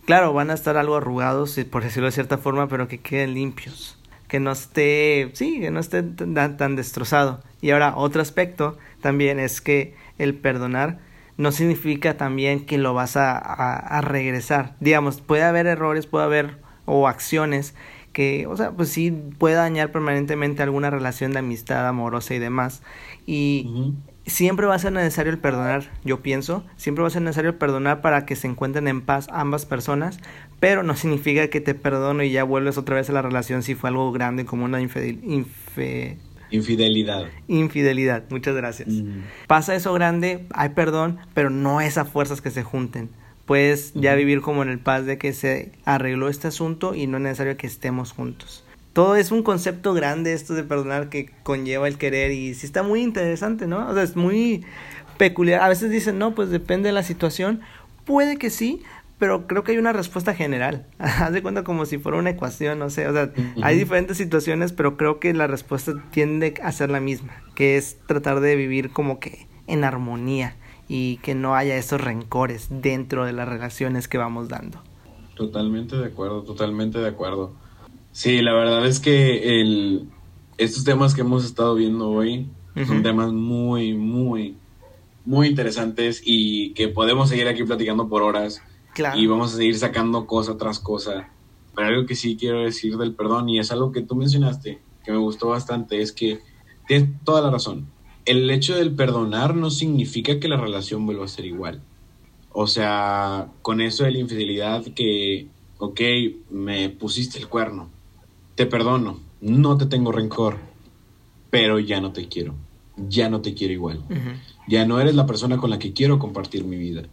Claro, 0.05 0.33
van 0.35 0.51
a 0.51 0.55
estar 0.55 0.79
algo 0.79 0.97
arrugados, 0.97 1.59
por 1.71 1.83
decirlo 1.83 2.07
de 2.07 2.13
cierta 2.13 2.39
forma, 2.39 2.67
pero 2.67 2.89
que 2.89 2.97
queden 2.97 3.35
limpios. 3.35 3.99
Que 4.27 4.41
no 4.41 4.53
esté, 4.53 5.31
sí, 5.35 5.61
que 5.61 5.71
no 5.71 5.81
esté 5.81 6.03
tan, 6.03 6.77
destrozado. 6.77 7.43
Y 7.61 7.73
ahora, 7.73 7.95
otro 7.95 8.23
aspecto 8.23 8.79
también 9.03 9.39
es 9.39 9.61
que 9.61 9.95
el 10.17 10.35
perdonar 10.35 10.99
no 11.39 11.53
significa 11.53 12.17
también 12.17 12.67
que 12.67 12.77
lo 12.79 12.93
vas 12.93 13.17
a, 13.17 13.39
a, 13.39 14.01
regresar. 14.03 14.75
Digamos, 14.81 15.21
puede 15.21 15.45
haber 15.45 15.67
errores, 15.67 16.07
puede 16.07 16.25
haber 16.25 16.59
o 16.85 17.07
acciones 17.07 17.75
que, 18.13 18.47
o 18.49 18.57
sea, 18.57 18.73
pues 18.73 18.89
sí 18.89 19.13
puede 19.39 19.55
dañar 19.55 19.93
permanentemente 19.93 20.63
alguna 20.63 20.91
relación 20.91 21.33
de 21.33 21.39
amistad 21.39 21.87
amorosa 21.87 22.35
y 22.35 22.41
demás. 22.41 22.83
Y 23.25 23.95
siempre 24.27 24.67
va 24.67 24.75
a 24.75 24.79
ser 24.79 24.93
necesario 24.93 25.33
el 25.33 25.39
perdonar, 25.39 25.91
yo 26.05 26.21
pienso, 26.23 26.65
siempre 26.77 27.03
va 27.03 27.09
a 27.09 27.11
ser 27.13 27.23
necesario 27.23 27.51
el 27.51 27.57
perdonar 27.57 28.01
para 28.01 28.27
que 28.27 28.37
se 28.37 28.49
encuentren 28.49 28.89
en 28.89 29.01
paz 29.01 29.29
ambas 29.31 29.65
personas, 29.65 30.19
pero 30.61 30.83
no 30.83 30.97
significa 30.97 31.49
que 31.49 31.61
te 31.61 31.75
perdono 31.75 32.23
y 32.25 32.31
ya 32.31 32.43
vuelves 32.43 32.79
otra 32.79 32.97
vez 32.97 33.09
a 33.11 33.13
la 33.13 33.23
relación 33.23 33.63
si 33.63 33.75
fue 33.75 33.91
algo 33.91 34.11
grande 34.13 34.45
como 34.45 34.65
una 34.65 34.79
infidelidad. 36.51 37.27
Infidelidad, 37.47 38.25
muchas 38.31 38.55
gracias. 38.55 38.89
Pasa 39.47 39.75
eso 39.75 39.93
grande, 39.93 40.47
hay 40.53 40.71
perdón, 40.71 41.19
pero 41.35 41.51
no 41.51 41.81
es 41.81 41.99
a 41.99 42.05
fuerzas 42.05 42.41
que 42.41 42.51
se 42.51 42.63
junten. 42.63 43.11
Puedes 43.47 43.95
ya 43.95 44.15
vivir 44.15 44.43
como 44.43 44.63
en 44.63 44.69
el 44.69 44.79
paz 44.79 45.07
de 45.07 45.17
que 45.17 45.33
se 45.33 45.73
arregló 45.85 46.29
este 46.29 46.49
asunto 46.49 46.95
y 46.95 47.07
no 47.07 47.17
es 47.17 47.23
necesario 47.23 47.57
que 47.57 47.67
estemos 47.67 48.13
juntos 48.13 48.65
todo 48.99 49.15
es 49.15 49.31
un 49.31 49.45
concepto 49.45 49.95
grande 49.95 50.33
esto 50.33 50.55
de 50.55 50.65
perdonar 50.65 51.09
que 51.09 51.31
conlleva 51.45 51.87
el 51.87 51.99
querer 51.99 52.33
y 52.33 52.53
sí 52.55 52.67
está 52.67 52.83
muy 52.83 53.01
interesante, 53.01 53.69
¿no? 53.69 53.89
O 53.89 53.95
sea, 53.95 54.03
es 54.03 54.17
muy 54.17 54.65
peculiar. 55.19 55.63
A 55.63 55.69
veces 55.69 55.91
dicen, 55.91 56.19
no, 56.19 56.35
pues 56.35 56.51
depende 56.51 56.89
de 56.89 56.93
la 56.93 57.05
situación. 57.05 57.61
Puede 58.05 58.39
que 58.39 58.51
sí, 58.51 58.83
pero 59.19 59.47
creo 59.47 59.65
que 59.65 59.73
hay 59.73 59.79
una 59.79 59.93
respuesta 59.93 60.35
general. 60.35 60.87
Haz 60.99 61.33
de 61.33 61.43
cuenta 61.43 61.65
como 61.65 61.87
si 61.87 61.99
fuera 61.99 62.19
una 62.19 62.31
ecuación, 62.31 62.79
no 62.79 62.91
sé. 62.91 63.09
O 63.09 63.13
sea, 63.13 63.33
hay 63.63 63.79
diferentes 63.79 64.17
situaciones, 64.17 64.73
pero 64.73 64.97
creo 64.97 65.19
que 65.19 65.35
la 65.35 65.47
respuesta 65.47 65.95
tiende 66.11 66.55
a 66.63 66.73
ser 66.73 66.91
la 66.91 67.01
misma, 67.01 67.43
que 67.55 67.77
es 67.77 67.99
tratar 68.07 68.41
de 68.41 68.57
vivir 68.57 68.91
como 68.91 69.19
que 69.21 69.47
en 69.67 69.85
armonía 69.85 70.57
y 70.89 71.19
que 71.19 71.35
no 71.35 71.55
haya 71.55 71.77
esos 71.77 72.01
rencores 72.01 72.69
dentro 72.71 73.25
de 73.25 73.33
las 73.33 73.49
relaciones 73.49 74.09
que 74.09 74.19
vamos 74.19 74.49
dando. 74.49 74.83
Totalmente 75.35 75.97
de 75.97 76.07
acuerdo, 76.07 76.43
totalmente 76.43 76.99
de 76.99 77.09
acuerdo. 77.09 77.53
Sí, 78.13 78.41
la 78.41 78.55
verdad 78.55 78.87
es 78.87 78.99
que 78.99 79.61
el, 79.61 80.09
estos 80.57 80.85
temas 80.85 81.15
que 81.15 81.21
hemos 81.21 81.45
estado 81.45 81.75
viendo 81.75 82.11
hoy 82.11 82.49
son 82.87 83.03
temas 83.03 83.33
muy, 83.33 83.95
muy, 83.95 84.57
muy 85.25 85.49
interesantes 85.49 86.23
y 86.25 86.73
que 86.75 86.89
podemos 86.89 87.29
seguir 87.29 87.49
aquí 87.49 87.65
platicando 87.65 88.09
por 88.09 88.23
horas. 88.23 88.63
Y 89.17 89.27
vamos 89.27 89.55
a 89.55 89.57
seguir 89.57 89.79
sacando 89.79 90.27
cosa 90.27 90.57
tras 90.57 90.79
cosa. 90.79 91.31
Pero 91.75 91.89
algo 91.89 92.07
que 92.07 92.15
sí 92.15 92.37
quiero 92.37 92.63
decir 92.63 92.97
del 92.97 93.15
perdón, 93.15 93.49
y 93.49 93.59
es 93.59 93.71
algo 93.71 93.93
que 93.93 94.03
tú 94.03 94.17
mencionaste, 94.17 94.81
que 95.05 95.13
me 95.13 95.19
gustó 95.19 95.49
bastante, 95.49 96.03
es 96.03 96.13
que 96.13 96.41
tienes 96.87 97.11
toda 97.25 97.41
la 97.41 97.51
razón. 97.51 97.87
El 98.25 98.51
hecho 98.51 98.77
del 98.77 98.95
perdonar 98.95 99.55
no 99.55 99.71
significa 99.71 100.41
que 100.41 100.49
la 100.49 100.57
relación 100.57 101.07
vuelva 101.07 101.25
a 101.25 101.29
ser 101.29 101.47
igual. 101.47 101.81
O 102.51 102.67
sea, 102.67 103.49
con 103.63 103.81
eso 103.81 104.05
de 104.05 104.11
la 104.11 104.19
infidelidad 104.19 104.85
que, 104.85 105.47
ok, 105.79 106.01
me 106.51 106.89
pusiste 106.89 107.39
el 107.39 107.49
cuerno, 107.49 107.89
te 108.55 108.67
perdono, 108.67 109.21
no 109.41 109.79
te 109.79 109.87
tengo 109.87 110.11
rencor, 110.11 110.59
pero 111.51 111.79
ya 111.79 112.01
no 112.01 112.13
te 112.13 112.29
quiero, 112.29 112.55
ya 112.97 113.29
no 113.29 113.41
te 113.41 113.55
quiero 113.55 113.73
igual. 113.73 114.03
Ya 114.67 114.85
no 114.85 115.01
eres 115.01 115.15
la 115.15 115.27
persona 115.27 115.57
con 115.59 115.71
la 115.71 115.79
que 115.79 115.93
quiero 115.93 116.19
compartir 116.19 116.65
mi 116.65 116.77
vida, 116.77 117.05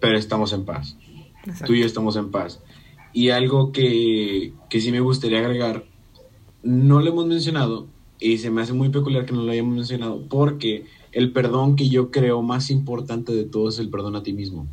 pero 0.00 0.16
estamos 0.16 0.52
en 0.52 0.64
paz. 0.64 0.96
Tú 1.64 1.74
y 1.74 1.80
yo 1.80 1.86
estamos 1.86 2.16
en 2.16 2.30
paz. 2.30 2.60
Y 3.12 3.30
algo 3.30 3.72
que, 3.72 4.52
que 4.68 4.80
sí 4.80 4.92
me 4.92 5.00
gustaría 5.00 5.38
agregar, 5.38 5.84
no 6.62 7.00
lo 7.00 7.08
hemos 7.08 7.26
mencionado 7.26 7.86
y 8.18 8.38
se 8.38 8.50
me 8.50 8.62
hace 8.62 8.72
muy 8.72 8.88
peculiar 8.88 9.26
que 9.26 9.32
no 9.32 9.42
lo 9.42 9.52
hayamos 9.52 9.74
mencionado 9.74 10.22
porque 10.28 10.86
el 11.12 11.32
perdón 11.32 11.76
que 11.76 11.88
yo 11.88 12.10
creo 12.10 12.42
más 12.42 12.70
importante 12.70 13.32
de 13.32 13.44
todo 13.44 13.68
es 13.68 13.78
el 13.78 13.88
perdón 13.88 14.16
a 14.16 14.22
ti 14.22 14.32
mismo. 14.32 14.66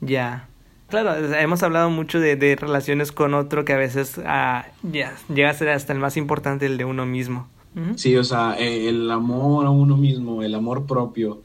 Ya. 0.00 0.48
Claro, 0.88 1.14
hemos 1.36 1.62
hablado 1.62 1.88
mucho 1.88 2.18
de, 2.18 2.36
de 2.36 2.56
relaciones 2.56 3.12
con 3.12 3.34
otro 3.34 3.64
que 3.64 3.72
a 3.72 3.76
veces 3.76 4.20
ah, 4.24 4.66
llega 4.82 5.50
a 5.50 5.54
ser 5.54 5.68
hasta 5.68 5.92
el 5.92 6.00
más 6.00 6.16
importante, 6.16 6.66
el 6.66 6.78
de 6.78 6.84
uno 6.84 7.06
mismo. 7.06 7.48
Sí, 7.94 8.16
o 8.16 8.24
sea, 8.24 8.56
e, 8.58 8.88
el 8.88 9.08
amor 9.10 9.66
a 9.66 9.70
uno 9.70 9.96
mismo, 9.96 10.42
el 10.42 10.54
amor 10.56 10.86
propio 10.86 11.42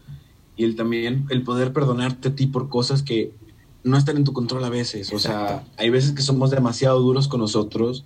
y 0.55 0.63
el 0.63 0.75
también 0.75 1.25
el 1.29 1.43
poder 1.43 1.73
perdonarte 1.73 2.29
a 2.29 2.35
ti 2.35 2.47
por 2.47 2.69
cosas 2.69 3.03
que 3.03 3.33
no 3.85 3.97
están 3.97 4.17
en 4.17 4.25
tu 4.25 4.33
control 4.33 4.65
a 4.65 4.69
veces. 4.69 5.13
O 5.13 5.19
sea, 5.19 5.63
hay 5.77 5.89
veces 5.89 6.11
que 6.11 6.21
somos 6.21 6.51
demasiado 6.51 6.99
duros 6.99 7.29
con 7.29 7.39
nosotros 7.39 8.05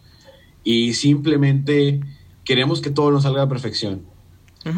y 0.63 0.93
simplemente 0.93 2.01
queremos 2.43 2.81
que 2.81 2.91
todo 2.91 3.09
nos 3.09 3.23
salga 3.23 3.43
a 3.43 3.49
perfección. 3.49 4.03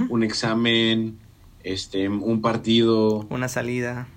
Un 0.09 0.23
examen, 0.23 1.17
este, 1.63 2.07
un 2.07 2.41
partido. 2.41 3.25
Una 3.29 3.49
salida 3.49 4.07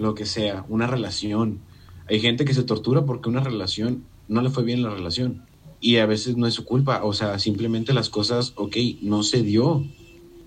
lo 0.00 0.14
que 0.14 0.26
sea, 0.26 0.64
una 0.68 0.86
relación. 0.86 1.60
Hay 2.08 2.20
gente 2.20 2.44
que 2.44 2.54
se 2.54 2.64
tortura 2.64 3.04
porque 3.04 3.28
una 3.28 3.40
relación 3.40 4.04
no 4.28 4.42
le 4.42 4.50
fue 4.50 4.64
bien 4.64 4.82
la 4.82 4.90
relación. 4.90 5.44
Y 5.80 5.96
a 5.96 6.06
veces 6.06 6.36
no 6.36 6.46
es 6.46 6.54
su 6.54 6.64
culpa, 6.64 7.04
o 7.04 7.12
sea, 7.12 7.38
simplemente 7.38 7.92
las 7.92 8.10
cosas, 8.10 8.52
ok, 8.56 8.76
no 9.02 9.22
se 9.22 9.42
dio. 9.42 9.84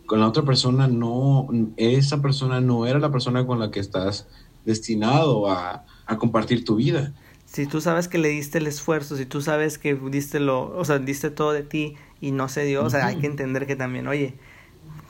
Con 0.06 0.20
la 0.20 0.28
otra 0.28 0.44
persona 0.44 0.88
no, 0.88 1.48
esa 1.78 2.22
persona 2.22 2.62
no 2.62 2.86
era 2.86 3.00
la 3.00 3.12
persona 3.12 3.46
con 3.46 3.60
la 3.60 3.72
que 3.72 3.80
estás 3.80 4.28
destinado 4.66 5.50
a, 5.50 5.86
compartir 6.20 6.64
tu 6.64 6.76
vida. 6.76 7.14
Si 7.46 7.66
tú 7.66 7.82
sabes 7.82 8.08
que 8.08 8.18
le 8.20 8.30
diste 8.30 8.60
el 8.60 8.68
esfuerzo, 8.68 9.18
si 9.18 9.26
tú 9.26 9.42
sabes 9.42 9.78
que 9.78 9.96
diste 9.96 10.40
lo, 10.40 10.76
o 10.78 10.86
sea, 10.86 11.00
diste 11.00 11.32
todo 11.32 11.54
de 11.54 11.64
ti 11.64 11.96
y 12.22 12.32
no 12.32 12.50
se 12.50 12.66
dio, 12.66 12.84
o 12.84 12.90
sea, 12.90 13.08
hay 13.08 13.18
que 13.18 13.26
entender 13.26 13.66
que 13.66 13.76
también, 13.76 14.08
oye, 14.08 14.36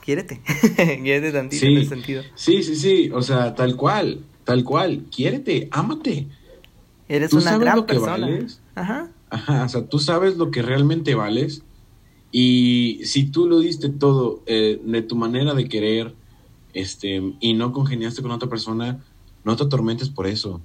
quiérete, 0.02 0.40
quiérete 1.02 1.32
tantito 1.32 1.66
en 1.66 1.78
ese 1.78 1.88
sentido. 1.90 2.22
Sí, 2.34 2.62
sí, 2.62 2.76
sí, 2.76 3.10
o 3.12 3.22
sea, 3.22 3.54
tal 3.54 3.76
cual. 3.76 4.24
Tal 4.44 4.62
cual, 4.62 5.04
quiérete, 5.14 5.68
ámate. 5.70 6.26
Eres 7.08 7.32
una 7.32 7.56
gran 7.58 7.86
persona. 7.86 8.28
Ajá. 8.74 9.10
Ajá, 9.30 9.64
o 9.64 9.68
sea, 9.68 9.86
tú 9.86 9.98
sabes 9.98 10.36
lo 10.36 10.50
que 10.50 10.62
realmente 10.62 11.14
vales 11.14 11.62
y 12.30 13.00
si 13.04 13.30
tú 13.30 13.46
lo 13.46 13.60
diste 13.60 13.88
todo 13.88 14.42
eh, 14.46 14.80
de 14.84 15.02
tu 15.02 15.14
manera 15.16 15.54
de 15.54 15.68
querer 15.68 16.14
este, 16.72 17.22
y 17.38 17.54
no 17.54 17.72
congeniaste 17.72 18.22
con 18.22 18.32
otra 18.32 18.48
persona, 18.48 19.04
no 19.44 19.56
te 19.56 19.64
atormentes 19.64 20.08
por 20.08 20.26
eso. 20.26 20.60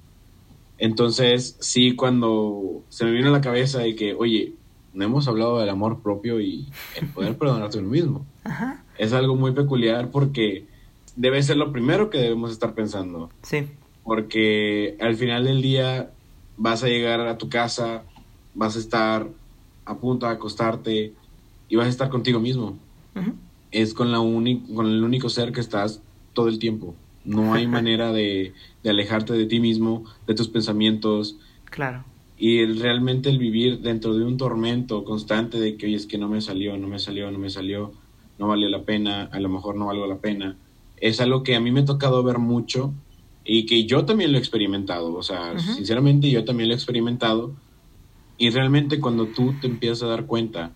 Entonces, 0.77 1.57
sí, 1.59 1.95
cuando 1.95 2.81
se 2.89 3.05
me 3.05 3.11
vino 3.11 3.27
a 3.27 3.31
la 3.31 3.41
cabeza 3.41 3.79
de 3.79 3.95
que, 3.95 4.13
oye, 4.13 4.53
no 4.93 5.05
hemos 5.05 5.27
hablado 5.27 5.59
del 5.59 5.69
amor 5.69 6.01
propio 6.01 6.39
y 6.39 6.67
el 6.99 7.07
poder 7.07 7.37
perdonarte 7.37 7.77
a 7.77 7.81
uno 7.81 7.89
mismo. 7.89 8.25
Ajá. 8.43 8.83
Es 8.97 9.13
algo 9.13 9.35
muy 9.35 9.51
peculiar 9.51 10.09
porque 10.09 10.65
debe 11.15 11.43
ser 11.43 11.57
lo 11.57 11.71
primero 11.71 12.09
que 12.09 12.17
debemos 12.17 12.51
estar 12.51 12.73
pensando. 12.73 13.29
Sí. 13.43 13.67
Porque 14.03 14.97
al 15.01 15.15
final 15.15 15.45
del 15.45 15.61
día 15.61 16.11
vas 16.57 16.83
a 16.83 16.87
llegar 16.87 17.21
a 17.21 17.37
tu 17.37 17.49
casa, 17.49 18.03
vas 18.55 18.75
a 18.75 18.79
estar 18.79 19.27
a 19.85 19.97
punto 19.97 20.25
de 20.25 20.33
acostarte 20.33 21.13
y 21.67 21.75
vas 21.75 21.87
a 21.87 21.89
estar 21.89 22.09
contigo 22.09 22.39
mismo. 22.39 22.77
Es 23.71 23.93
con, 23.93 24.11
la 24.11 24.17
con 24.17 24.87
el 24.87 25.03
único 25.03 25.29
ser 25.29 25.51
que 25.51 25.59
estás 25.59 26.01
todo 26.33 26.47
el 26.47 26.57
tiempo. 26.57 26.95
No 27.25 27.53
hay 27.53 27.67
manera 27.77 28.11
de, 28.11 28.53
de, 28.83 28.89
alejarte 28.89 29.33
de 29.33 29.45
ti 29.45 29.59
mismo, 29.59 30.05
de 30.27 30.35
tus 30.35 30.47
pensamientos. 30.47 31.37
Claro. 31.65 32.05
Y 32.37 32.65
realmente 32.65 33.29
el 33.29 33.37
vivir 33.37 33.79
dentro 33.81 34.17
de 34.17 34.23
un 34.23 34.37
tormento 34.37 35.03
constante 35.03 35.59
de 35.59 35.75
que, 35.75 35.87
oye, 35.87 35.95
es 35.95 36.05
que 36.05 36.17
no 36.17 36.29
me 36.29 36.41
salió, 36.41 36.77
no 36.77 36.87
me 36.87 36.99
salió, 36.99 37.29
no 37.31 37.39
me 37.39 37.49
salió, 37.49 37.91
no 38.37 38.47
valió 38.47 38.69
la 38.69 38.83
pena, 38.83 39.29
a 39.31 39.39
lo 39.39 39.49
mejor 39.49 39.75
no 39.75 39.87
valgo 39.87 40.07
la 40.07 40.17
pena 40.17 40.57
es 41.01 41.21
algo 41.21 41.43
que 41.43 41.55
a 41.55 41.59
mí 41.59 41.71
me 41.71 41.81
ha 41.81 41.85
tocado 41.85 42.23
ver 42.23 42.39
mucho 42.39 42.93
y 43.45 43.65
que 43.65 43.85
yo 43.85 44.05
también 44.05 44.31
lo 44.31 44.37
he 44.37 44.41
experimentado. 44.41 45.13
O 45.15 45.23
sea, 45.23 45.57
sinceramente 45.59 46.29
yo 46.29 46.45
también 46.45 46.69
lo 46.69 46.75
he 46.75 46.77
experimentado. 46.77 47.53
Y 48.37 48.49
realmente 48.51 48.99
cuando 48.99 49.27
tú 49.27 49.55
te 49.59 49.67
empiezas 49.67 50.03
a 50.03 50.07
dar 50.07 50.25
cuenta 50.25 50.71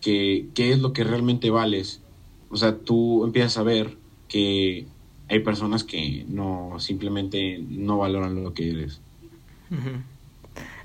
que 0.00 0.48
qué 0.54 0.72
es 0.72 0.80
lo 0.80 0.92
que 0.92 1.04
realmente 1.04 1.50
vales. 1.50 2.02
O 2.50 2.56
sea, 2.56 2.78
tú 2.78 3.24
empiezas 3.24 3.58
a 3.58 3.62
ver 3.62 3.96
que 4.28 4.86
hay 5.32 5.40
personas 5.40 5.82
que 5.82 6.26
no 6.28 6.76
simplemente 6.78 7.58
no 7.66 7.96
valoran 7.96 8.44
lo 8.44 8.52
que 8.52 8.70
eres. 8.70 9.00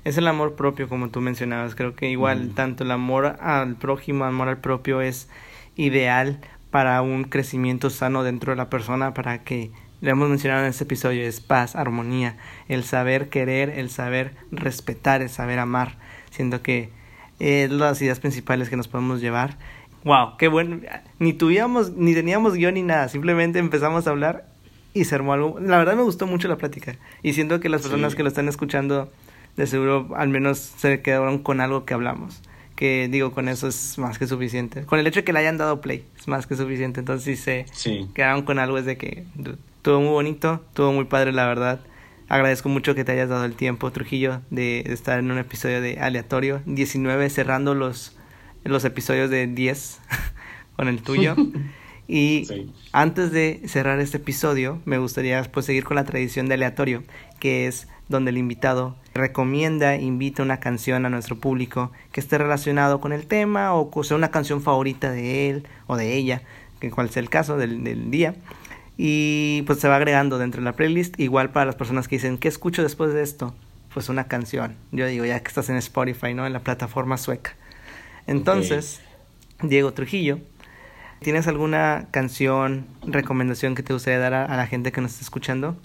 Es 0.04 0.16
el 0.16 0.26
amor 0.26 0.54
propio, 0.54 0.88
como 0.88 1.10
tú 1.10 1.20
mencionabas. 1.20 1.74
Creo 1.74 1.94
que 1.94 2.08
igual 2.08 2.52
tanto 2.54 2.82
el 2.82 2.90
amor 2.90 3.36
al 3.40 3.76
prójimo, 3.76 4.24
amor 4.24 4.48
al 4.48 4.56
propio 4.56 5.02
es 5.02 5.28
ideal 5.76 6.40
para 6.70 7.02
un 7.02 7.24
crecimiento 7.24 7.90
sano 7.90 8.22
dentro 8.22 8.52
de 8.52 8.56
la 8.56 8.70
persona, 8.70 9.12
para 9.12 9.44
que, 9.44 9.70
lo 10.00 10.10
hemos 10.10 10.30
mencionado 10.30 10.62
en 10.62 10.70
este 10.70 10.84
episodio, 10.84 11.24
es 11.24 11.42
paz, 11.42 11.76
armonía, 11.76 12.38
el 12.68 12.84
saber 12.84 13.28
querer, 13.28 13.68
el 13.68 13.90
saber 13.90 14.34
respetar, 14.50 15.20
el 15.20 15.28
saber 15.28 15.58
amar. 15.58 15.98
Siento 16.30 16.62
que 16.62 16.88
es 17.38 17.70
las 17.70 18.00
ideas 18.00 18.18
principales 18.18 18.70
que 18.70 18.76
nos 18.76 18.88
podemos 18.88 19.20
llevar. 19.20 19.58
Wow, 20.08 20.38
qué 20.38 20.48
bueno. 20.48 20.80
Ni 21.18 21.34
tuvimos, 21.34 21.90
ni 21.90 22.14
teníamos 22.14 22.54
guion 22.54 22.72
ni 22.72 22.82
nada, 22.82 23.10
simplemente 23.10 23.58
empezamos 23.58 24.06
a 24.06 24.10
hablar 24.10 24.46
y 24.94 25.04
se 25.04 25.14
armó 25.14 25.34
algo. 25.34 25.60
La 25.60 25.76
verdad 25.76 25.96
me 25.96 26.02
gustó 26.02 26.26
mucho 26.26 26.48
la 26.48 26.56
plática 26.56 26.96
y 27.22 27.34
siento 27.34 27.60
que 27.60 27.68
las 27.68 27.82
personas 27.82 28.14
que 28.14 28.22
lo 28.22 28.30
están 28.30 28.48
escuchando 28.48 29.12
de 29.58 29.66
seguro 29.66 30.08
al 30.16 30.30
menos 30.30 30.60
se 30.60 31.02
quedaron 31.02 31.40
con 31.40 31.60
algo 31.60 31.84
que 31.84 31.92
hablamos. 31.92 32.40
Que 32.74 33.08
digo, 33.10 33.32
con 33.32 33.50
eso 33.50 33.68
es 33.68 33.98
más 33.98 34.18
que 34.18 34.26
suficiente. 34.26 34.86
Con 34.86 34.98
el 34.98 35.06
hecho 35.06 35.20
de 35.20 35.24
que 35.24 35.34
le 35.34 35.40
hayan 35.40 35.58
dado 35.58 35.82
play 35.82 36.06
es 36.18 36.26
más 36.26 36.46
que 36.46 36.56
suficiente. 36.56 37.00
Entonces, 37.00 37.24
si 37.24 37.36
se 37.36 38.06
quedaron 38.14 38.44
con 38.44 38.58
algo, 38.58 38.78
es 38.78 38.86
de 38.86 38.96
que 38.96 39.24
todo 39.82 40.00
muy 40.00 40.08
bonito, 40.08 40.64
todo 40.72 40.90
muy 40.90 41.04
padre, 41.04 41.32
la 41.32 41.46
verdad. 41.46 41.80
Agradezco 42.30 42.70
mucho 42.70 42.94
que 42.94 43.04
te 43.04 43.12
hayas 43.12 43.28
dado 43.28 43.44
el 43.44 43.56
tiempo, 43.56 43.90
Trujillo, 43.90 44.40
de, 44.48 44.80
estar 44.86 45.18
en 45.18 45.30
un 45.30 45.36
episodio 45.36 45.82
de 45.82 45.98
aleatorio. 46.00 46.62
19, 46.64 47.28
cerrando 47.28 47.74
los, 47.74 48.17
los 48.68 48.84
episodios 48.84 49.30
de 49.30 49.46
10 49.46 50.00
con 50.76 50.88
el 50.88 51.02
tuyo. 51.02 51.36
Y 52.10 52.70
antes 52.92 53.32
de 53.32 53.60
cerrar 53.66 54.00
este 54.00 54.16
episodio, 54.16 54.80
me 54.86 54.96
gustaría 54.96 55.42
pues, 55.42 55.66
seguir 55.66 55.84
con 55.84 55.96
la 55.96 56.06
tradición 56.06 56.48
de 56.48 56.54
aleatorio, 56.54 57.04
que 57.38 57.66
es 57.66 57.86
donde 58.08 58.30
el 58.30 58.38
invitado 58.38 58.96
recomienda, 59.12 59.94
invita 59.96 60.42
una 60.42 60.58
canción 60.58 61.04
a 61.04 61.10
nuestro 61.10 61.36
público 61.36 61.92
que 62.10 62.20
esté 62.20 62.38
relacionado 62.38 62.98
con 62.98 63.12
el 63.12 63.26
tema 63.26 63.74
o 63.74 64.04
sea 64.04 64.16
una 64.16 64.30
canción 64.30 64.62
favorita 64.62 65.10
de 65.10 65.50
él 65.50 65.66
o 65.86 65.98
de 65.98 66.14
ella, 66.14 66.40
que 66.80 66.90
cual 66.90 67.10
sea 67.10 67.20
el 67.20 67.28
caso 67.28 67.58
del, 67.58 67.84
del 67.84 68.10
día. 68.10 68.36
Y 68.96 69.62
pues 69.66 69.78
se 69.78 69.88
va 69.88 69.96
agregando 69.96 70.38
dentro 70.38 70.62
de 70.62 70.64
la 70.64 70.72
playlist. 70.72 71.20
Igual 71.20 71.50
para 71.50 71.66
las 71.66 71.76
personas 71.76 72.08
que 72.08 72.16
dicen, 72.16 72.38
¿qué 72.38 72.48
escucho 72.48 72.82
después 72.82 73.12
de 73.12 73.22
esto? 73.22 73.54
Pues 73.92 74.08
una 74.08 74.28
canción. 74.28 74.76
Yo 74.92 75.06
digo, 75.06 75.26
ya 75.26 75.38
que 75.40 75.48
estás 75.48 75.68
en 75.68 75.76
Spotify, 75.76 76.32
¿no? 76.32 76.46
En 76.46 76.54
la 76.54 76.60
plataforma 76.60 77.18
sueca. 77.18 77.54
Entonces, 78.28 79.00
Diego 79.62 79.92
Trujillo, 79.92 80.38
¿tienes 81.20 81.48
alguna 81.48 82.08
canción, 82.12 82.86
recomendación 83.04 83.74
que 83.74 83.82
te 83.82 83.92
gustaría 83.92 84.20
dar 84.20 84.34
a 84.34 84.56
la 84.56 84.66
gente 84.66 84.92
que 84.92 85.00
nos 85.00 85.12
está 85.12 85.24
escuchando? 85.24 85.76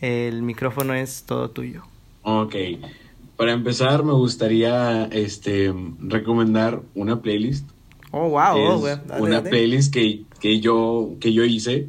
El 0.00 0.42
micrófono 0.42 0.94
es 0.94 1.22
todo 1.24 1.50
tuyo. 1.50 1.84
Ok. 2.22 2.56
Para 3.36 3.52
empezar, 3.52 4.04
me 4.04 4.12
gustaría 4.12 5.04
este, 5.04 5.72
recomendar 6.00 6.82
una 6.94 7.22
playlist. 7.22 7.70
Oh, 8.10 8.28
wow. 8.28 8.56
Oh, 8.56 9.20
una 9.20 9.42
playlist 9.42 9.94
que, 9.94 10.24
que, 10.40 10.60
yo, 10.60 11.14
que 11.20 11.32
yo 11.32 11.44
hice. 11.44 11.88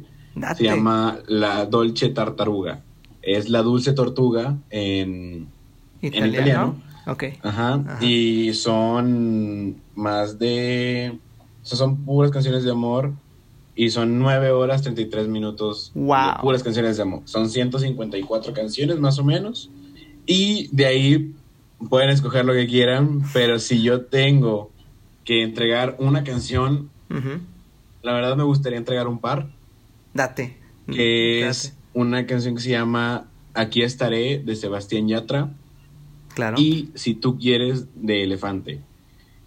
Se 0.56 0.64
llama 0.64 1.18
La 1.26 1.66
Dolce 1.66 2.08
Tartaruga. 2.08 2.82
Es 3.20 3.48
la 3.48 3.62
dulce 3.62 3.92
tortuga 3.92 4.58
en 4.70 5.48
italiano. 6.00 6.26
En 6.26 6.34
italiano. 6.34 6.83
Ok. 7.06 7.24
Ajá. 7.42 7.98
Y 8.00 8.52
son 8.54 9.76
más 9.94 10.38
de. 10.38 11.18
son 11.62 12.04
puras 12.04 12.30
canciones 12.30 12.64
de 12.64 12.70
amor 12.70 13.12
y 13.76 13.90
son 13.90 14.18
9 14.18 14.50
horas 14.50 14.82
33 14.82 15.28
minutos 15.28 15.90
wow. 15.94 16.36
de 16.36 16.42
puras 16.42 16.62
canciones 16.62 16.96
de 16.96 17.02
amor. 17.02 17.22
Son 17.24 17.48
154 17.48 18.52
canciones 18.54 18.98
más 18.98 19.18
o 19.18 19.24
menos. 19.24 19.70
Y 20.26 20.68
de 20.74 20.86
ahí 20.86 21.34
pueden 21.90 22.10
escoger 22.10 22.44
lo 22.44 22.52
que 22.52 22.66
quieran, 22.66 23.22
pero 23.32 23.58
si 23.58 23.82
yo 23.82 24.06
tengo 24.06 24.70
que 25.24 25.42
entregar 25.42 25.96
una 25.98 26.24
canción, 26.24 26.90
la 28.02 28.12
verdad 28.12 28.36
me 28.36 28.44
gustaría 28.44 28.78
entregar 28.78 29.08
un 29.08 29.18
par. 29.18 29.48
Date. 30.12 30.56
Que 30.86 31.48
es 31.48 31.76
una 31.94 32.26
canción 32.26 32.54
que 32.54 32.60
se 32.60 32.70
llama 32.70 33.28
Aquí 33.54 33.82
estaré 33.82 34.38
de 34.38 34.56
Sebastián 34.56 35.08
Yatra. 35.08 35.50
Claro. 36.34 36.60
Y 36.60 36.90
Si 36.94 37.14
tú 37.14 37.38
quieres 37.38 37.86
de 37.94 38.24
Elefante. 38.24 38.80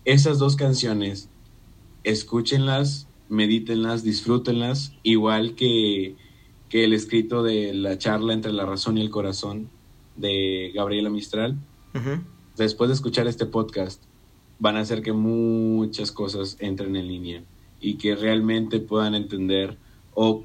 Esas 0.06 0.40
dos 0.40 0.56
canciones, 0.56 1.30
escúchenlas 2.04 3.08
medítenlas, 3.30 4.04
disfrútenlas, 4.04 4.94
igual 5.04 5.56
que, 5.56 6.16
que 6.70 6.84
el 6.84 6.94
escrito 6.94 7.44
de 7.44 7.74
la 7.74 7.98
charla 7.98 8.34
entre 8.34 8.54
la 8.54 8.66
razón 8.66 8.98
y 8.98 9.02
el 9.02 9.10
corazón 9.10 9.70
de 10.16 10.72
Gabriela 10.74 11.10
Mistral. 11.10 11.58
Después 12.56 12.90
de 12.90 12.94
escuchar 12.94 13.28
este 13.28 13.48
podcast, 13.48 14.04
van 14.60 14.78
a 14.78 14.82
hacer 14.82 15.02
que 15.02 15.14
muchas 15.14 16.12
cosas 16.12 16.58
entren 16.60 16.96
en 16.96 17.08
línea 17.08 17.44
y 17.80 17.96
que 17.96 18.16
realmente 18.16 18.80
puedan 18.80 19.16
entender 19.16 19.78
o 20.14 20.44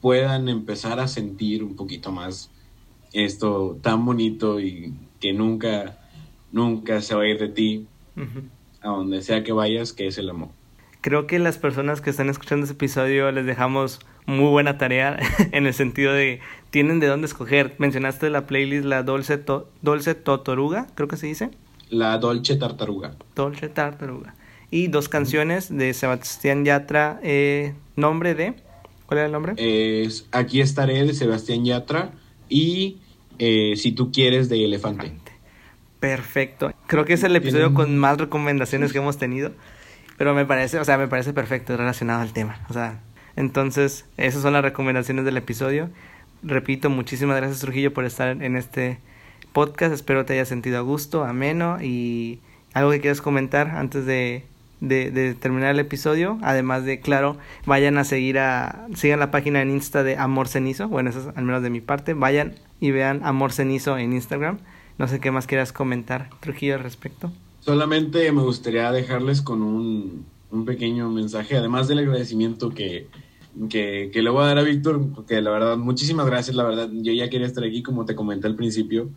puedan 0.00 0.48
empezar 0.48 0.98
a 0.98 1.06
sentir 1.06 1.62
un 1.62 1.76
poquito 1.76 2.10
más 2.10 2.50
esto 3.12 3.78
tan 3.82 4.04
bonito 4.04 4.60
y 4.60 4.94
que 5.20 5.32
nunca, 5.32 5.98
nunca 6.52 7.00
se 7.00 7.14
va 7.14 7.22
a 7.22 7.28
ir 7.28 7.38
de 7.38 7.48
ti, 7.48 7.86
a 8.80 8.88
donde 8.88 9.22
sea 9.22 9.44
que 9.44 9.52
vayas, 9.52 9.92
que 9.92 10.06
es 10.06 10.18
el 10.18 10.30
amor 10.30 10.50
creo 11.00 11.26
que 11.26 11.38
las 11.38 11.58
personas 11.58 12.00
que 12.00 12.10
están 12.10 12.28
escuchando 12.28 12.64
este 12.64 12.74
episodio 12.74 13.30
les 13.32 13.46
dejamos 13.46 14.00
muy 14.26 14.50
buena 14.50 14.78
tarea 14.78 15.18
en 15.52 15.66
el 15.66 15.74
sentido 15.74 16.12
de 16.12 16.40
tienen 16.70 17.00
de 17.00 17.06
dónde 17.06 17.26
escoger. 17.26 17.74
Mencionaste 17.78 18.30
la 18.30 18.46
playlist 18.46 18.84
La 18.84 19.02
Dolce, 19.02 19.38
to 19.38 19.68
Dolce 19.82 20.14
Totoruga, 20.14 20.86
creo 20.94 21.08
que 21.08 21.16
se 21.16 21.26
dice. 21.26 21.50
La 21.88 22.18
Dolce 22.18 22.56
Tartaruga. 22.56 23.16
Dolce 23.34 23.68
Tartaruga. 23.68 24.34
Y 24.70 24.86
dos 24.86 25.08
canciones 25.08 25.76
de 25.76 25.92
Sebastián 25.94 26.64
Yatra, 26.64 27.18
eh, 27.24 27.74
nombre 27.96 28.36
de... 28.36 28.54
¿Cuál 29.06 29.18
era 29.18 29.26
el 29.26 29.32
nombre? 29.32 29.54
Es 29.56 30.28
Aquí 30.30 30.60
estaré 30.60 31.04
de 31.04 31.12
Sebastián 31.14 31.64
Yatra 31.64 32.12
y 32.48 32.98
eh, 33.40 33.74
Si 33.76 33.92
tú 33.92 34.12
quieres 34.12 34.48
de 34.48 34.64
Elefante. 34.64 35.12
Perfecto. 35.98 36.72
Creo 36.86 37.04
que 37.04 37.14
es 37.14 37.22
el 37.24 37.34
episodio 37.34 37.74
con 37.74 37.98
más 37.98 38.18
recomendaciones 38.18 38.92
que 38.92 38.98
hemos 38.98 39.18
tenido. 39.18 39.52
Pero 40.16 40.34
me 40.34 40.44
parece, 40.44 40.78
o 40.78 40.84
sea, 40.84 40.98
me 40.98 41.08
parece 41.08 41.32
perfecto 41.32 41.76
relacionado 41.76 42.20
al 42.20 42.32
tema. 42.32 42.60
O 42.68 42.74
sea, 42.74 43.00
entonces, 43.36 44.04
esas 44.18 44.42
son 44.42 44.52
las 44.52 44.62
recomendaciones 44.62 45.24
del 45.24 45.38
episodio. 45.38 45.88
Repito, 46.42 46.90
muchísimas 46.90 47.36
gracias 47.36 47.60
Trujillo 47.60 47.92
por 47.92 48.04
estar 48.04 48.42
en 48.42 48.56
este 48.56 48.98
podcast. 49.52 49.94
Espero 49.94 50.24
te 50.24 50.34
haya 50.34 50.44
sentido 50.44 50.78
a 50.78 50.82
gusto, 50.82 51.24
ameno 51.24 51.78
y 51.82 52.40
algo 52.74 52.90
que 52.90 53.00
quieras 53.00 53.20
comentar 53.20 53.68
antes 53.68 54.06
de, 54.06 54.44
de, 54.80 55.34
terminar 55.34 55.70
el 55.70 55.80
episodio. 55.80 56.38
Además 56.42 56.84
de, 56.84 57.00
claro, 57.00 57.38
vayan 57.66 57.98
a 57.98 58.04
seguir 58.04 58.38
a, 58.38 58.86
sigan 58.94 59.20
la 59.20 59.30
página 59.30 59.62
en 59.62 59.70
Insta 59.70 60.02
de 60.02 60.16
Amor 60.16 60.48
Cenizo. 60.48 60.88
Bueno, 60.88 61.10
eso 61.10 61.20
es 61.20 61.36
al 61.36 61.44
menos 61.44 61.62
de 61.62 61.70
mi 61.70 61.80
parte. 61.80 62.14
Vayan 62.14 62.54
y 62.80 62.90
vean 62.90 63.20
Amor 63.24 63.52
Cenizo 63.52 63.98
en 63.98 64.12
Instagram. 64.12 64.58
No 64.98 65.06
sé 65.06 65.20
qué 65.20 65.30
más 65.30 65.46
quieras 65.46 65.72
comentar, 65.72 66.30
Trujillo, 66.40 66.74
al 66.74 66.82
respecto. 66.82 67.32
Solamente 67.60 68.30
me 68.32 68.42
gustaría 68.42 68.90
dejarles 68.90 69.42
con 69.42 69.62
un, 69.62 70.26
pequeño 70.66 71.10
mensaje, 71.10 71.56
además 71.56 71.86
del 71.88 72.00
agradecimiento 72.00 72.70
que, 72.70 73.06
que, 73.68 74.10
le 74.12 74.30
voy 74.30 74.42
a 74.42 74.46
dar 74.46 74.58
a 74.58 74.62
Víctor, 74.62 75.00
porque 75.14 75.40
la 75.40 75.50
verdad, 75.50 75.76
muchísimas 75.76 76.26
gracias, 76.26 76.56
la 76.56 76.64
verdad, 76.64 76.88
yo 76.92 77.12
ya 77.12 77.30
quería 77.30 77.46
estar 77.46 77.62
aquí, 77.62 77.82
como 77.82 78.04
te 78.04 78.14
comenté 78.14 78.46
al 78.46 78.56
principio. 78.56 79.10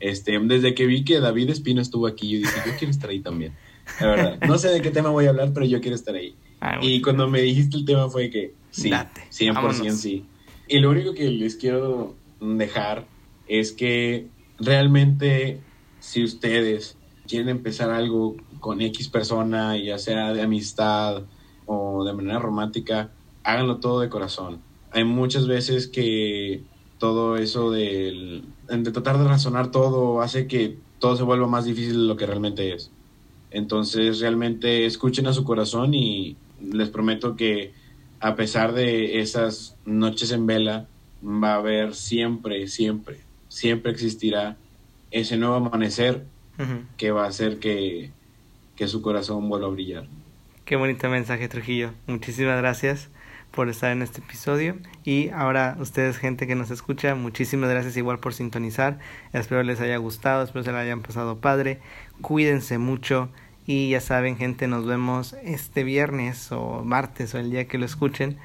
este 0.00 0.38
Desde 0.40 0.74
que 0.74 0.86
vi 0.86 1.04
que 1.04 1.20
David 1.20 1.50
Espino 1.50 1.80
estuvo 1.80 2.06
aquí, 2.06 2.30
yo 2.30 2.38
dije, 2.38 2.60
yo 2.66 2.72
quiero 2.78 2.90
estar 2.90 3.10
ahí 3.10 3.20
también. 3.20 3.54
La 4.00 4.06
verdad, 4.06 4.38
no 4.46 4.58
sé 4.58 4.68
de 4.68 4.82
qué 4.82 4.90
tema 4.90 5.10
voy 5.10 5.26
a 5.26 5.30
hablar, 5.30 5.52
pero 5.52 5.66
yo 5.66 5.80
quiero 5.80 5.94
estar 5.94 6.14
ahí. 6.14 6.34
Ah, 6.60 6.78
y 6.80 7.00
cuando 7.00 7.28
me 7.28 7.40
dijiste 7.40 7.76
el 7.76 7.84
tema 7.84 8.08
fue 8.08 8.30
que 8.30 8.54
sí, 8.70 8.90
100% 8.90 9.92
sí. 9.92 10.24
Y 10.66 10.78
lo 10.78 10.90
único 10.90 11.12
que 11.14 11.30
les 11.30 11.56
quiero 11.56 12.14
dejar 12.58 13.06
es 13.46 13.72
que 13.72 14.28
realmente 14.58 15.60
si 15.98 16.22
ustedes 16.22 16.98
quieren 17.26 17.48
empezar 17.48 17.90
algo 17.90 18.36
con 18.60 18.80
X 18.80 19.08
persona, 19.08 19.76
ya 19.76 19.98
sea 19.98 20.32
de 20.32 20.42
amistad 20.42 21.24
o 21.66 22.04
de 22.04 22.12
manera 22.12 22.38
romántica, 22.38 23.12
háganlo 23.42 23.80
todo 23.80 24.00
de 24.00 24.08
corazón. 24.08 24.62
Hay 24.90 25.04
muchas 25.04 25.46
veces 25.46 25.88
que 25.88 26.64
todo 26.98 27.36
eso 27.36 27.70
de, 27.70 28.42
de 28.68 28.92
tratar 28.92 29.18
de 29.18 29.28
razonar 29.28 29.70
todo 29.70 30.20
hace 30.20 30.46
que 30.46 30.78
todo 30.98 31.16
se 31.16 31.22
vuelva 31.22 31.46
más 31.46 31.64
difícil 31.64 31.94
de 31.94 32.08
lo 32.08 32.16
que 32.16 32.26
realmente 32.26 32.72
es. 32.74 32.94
Entonces 33.50 34.20
realmente 34.20 34.86
escuchen 34.86 35.26
a 35.26 35.32
su 35.32 35.44
corazón 35.44 35.94
y 35.94 36.36
les 36.58 36.90
prometo 36.90 37.36
que 37.36 37.74
a 38.20 38.36
pesar 38.36 38.72
de 38.72 39.20
esas 39.20 39.78
noches 39.84 40.32
en 40.32 40.46
vela, 40.46 40.88
va 41.24 41.54
a 41.54 41.56
haber 41.56 41.94
siempre, 41.94 42.68
siempre, 42.68 43.20
siempre 43.48 43.92
existirá 43.92 44.56
ese 45.10 45.36
nuevo 45.36 45.54
amanecer 45.54 46.24
que 46.96 47.10
va 47.10 47.24
a 47.24 47.28
hacer 47.28 47.58
que, 47.58 48.10
su 48.86 49.02
corazón 49.02 49.48
vuelva 49.48 49.68
a 49.68 49.70
brillar. 49.70 50.06
Qué 50.64 50.76
bonito 50.76 51.08
mensaje, 51.08 51.48
Trujillo. 51.48 51.92
Muchísimas 52.06 52.58
gracias 52.58 53.08
por 53.50 53.68
estar 53.68 53.92
en 53.92 54.02
este 54.02 54.20
episodio. 54.20 54.76
Y 55.04 55.28
ahora 55.30 55.76
ustedes, 55.78 56.18
gente 56.18 56.46
que 56.46 56.54
nos 56.54 56.70
escucha, 56.70 57.14
muchísimas 57.14 57.70
gracias 57.70 57.96
igual 57.96 58.18
por 58.18 58.34
sintonizar. 58.34 58.98
Espero 59.32 59.62
les 59.62 59.80
haya 59.80 59.96
gustado, 59.96 60.42
espero 60.42 60.64
se 60.64 60.72
la 60.72 60.80
hayan 60.80 61.02
pasado 61.02 61.38
padre. 61.38 61.80
Cuídense 62.20 62.78
mucho. 62.78 63.30
Y 63.66 63.90
ya 63.90 64.00
saben, 64.00 64.36
gente, 64.36 64.68
nos 64.68 64.84
vemos 64.84 65.34
este 65.42 65.84
viernes 65.84 66.52
o 66.52 66.84
martes 66.84 67.34
o 67.34 67.38
el 67.38 67.50
día 67.50 67.66
que 67.66 67.78
lo 67.78 67.86
escuchen 67.86 68.36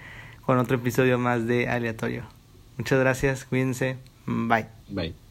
con 0.46 0.58
otro 0.58 0.78
episodio 0.78 1.20
más 1.20 1.46
de 1.46 1.68
Aleatorio. 1.68 2.38
Muchas 2.80 2.98
gracias, 2.98 3.44
cuídense. 3.44 3.98
Bye. 4.26 4.68
Bye. 4.88 5.29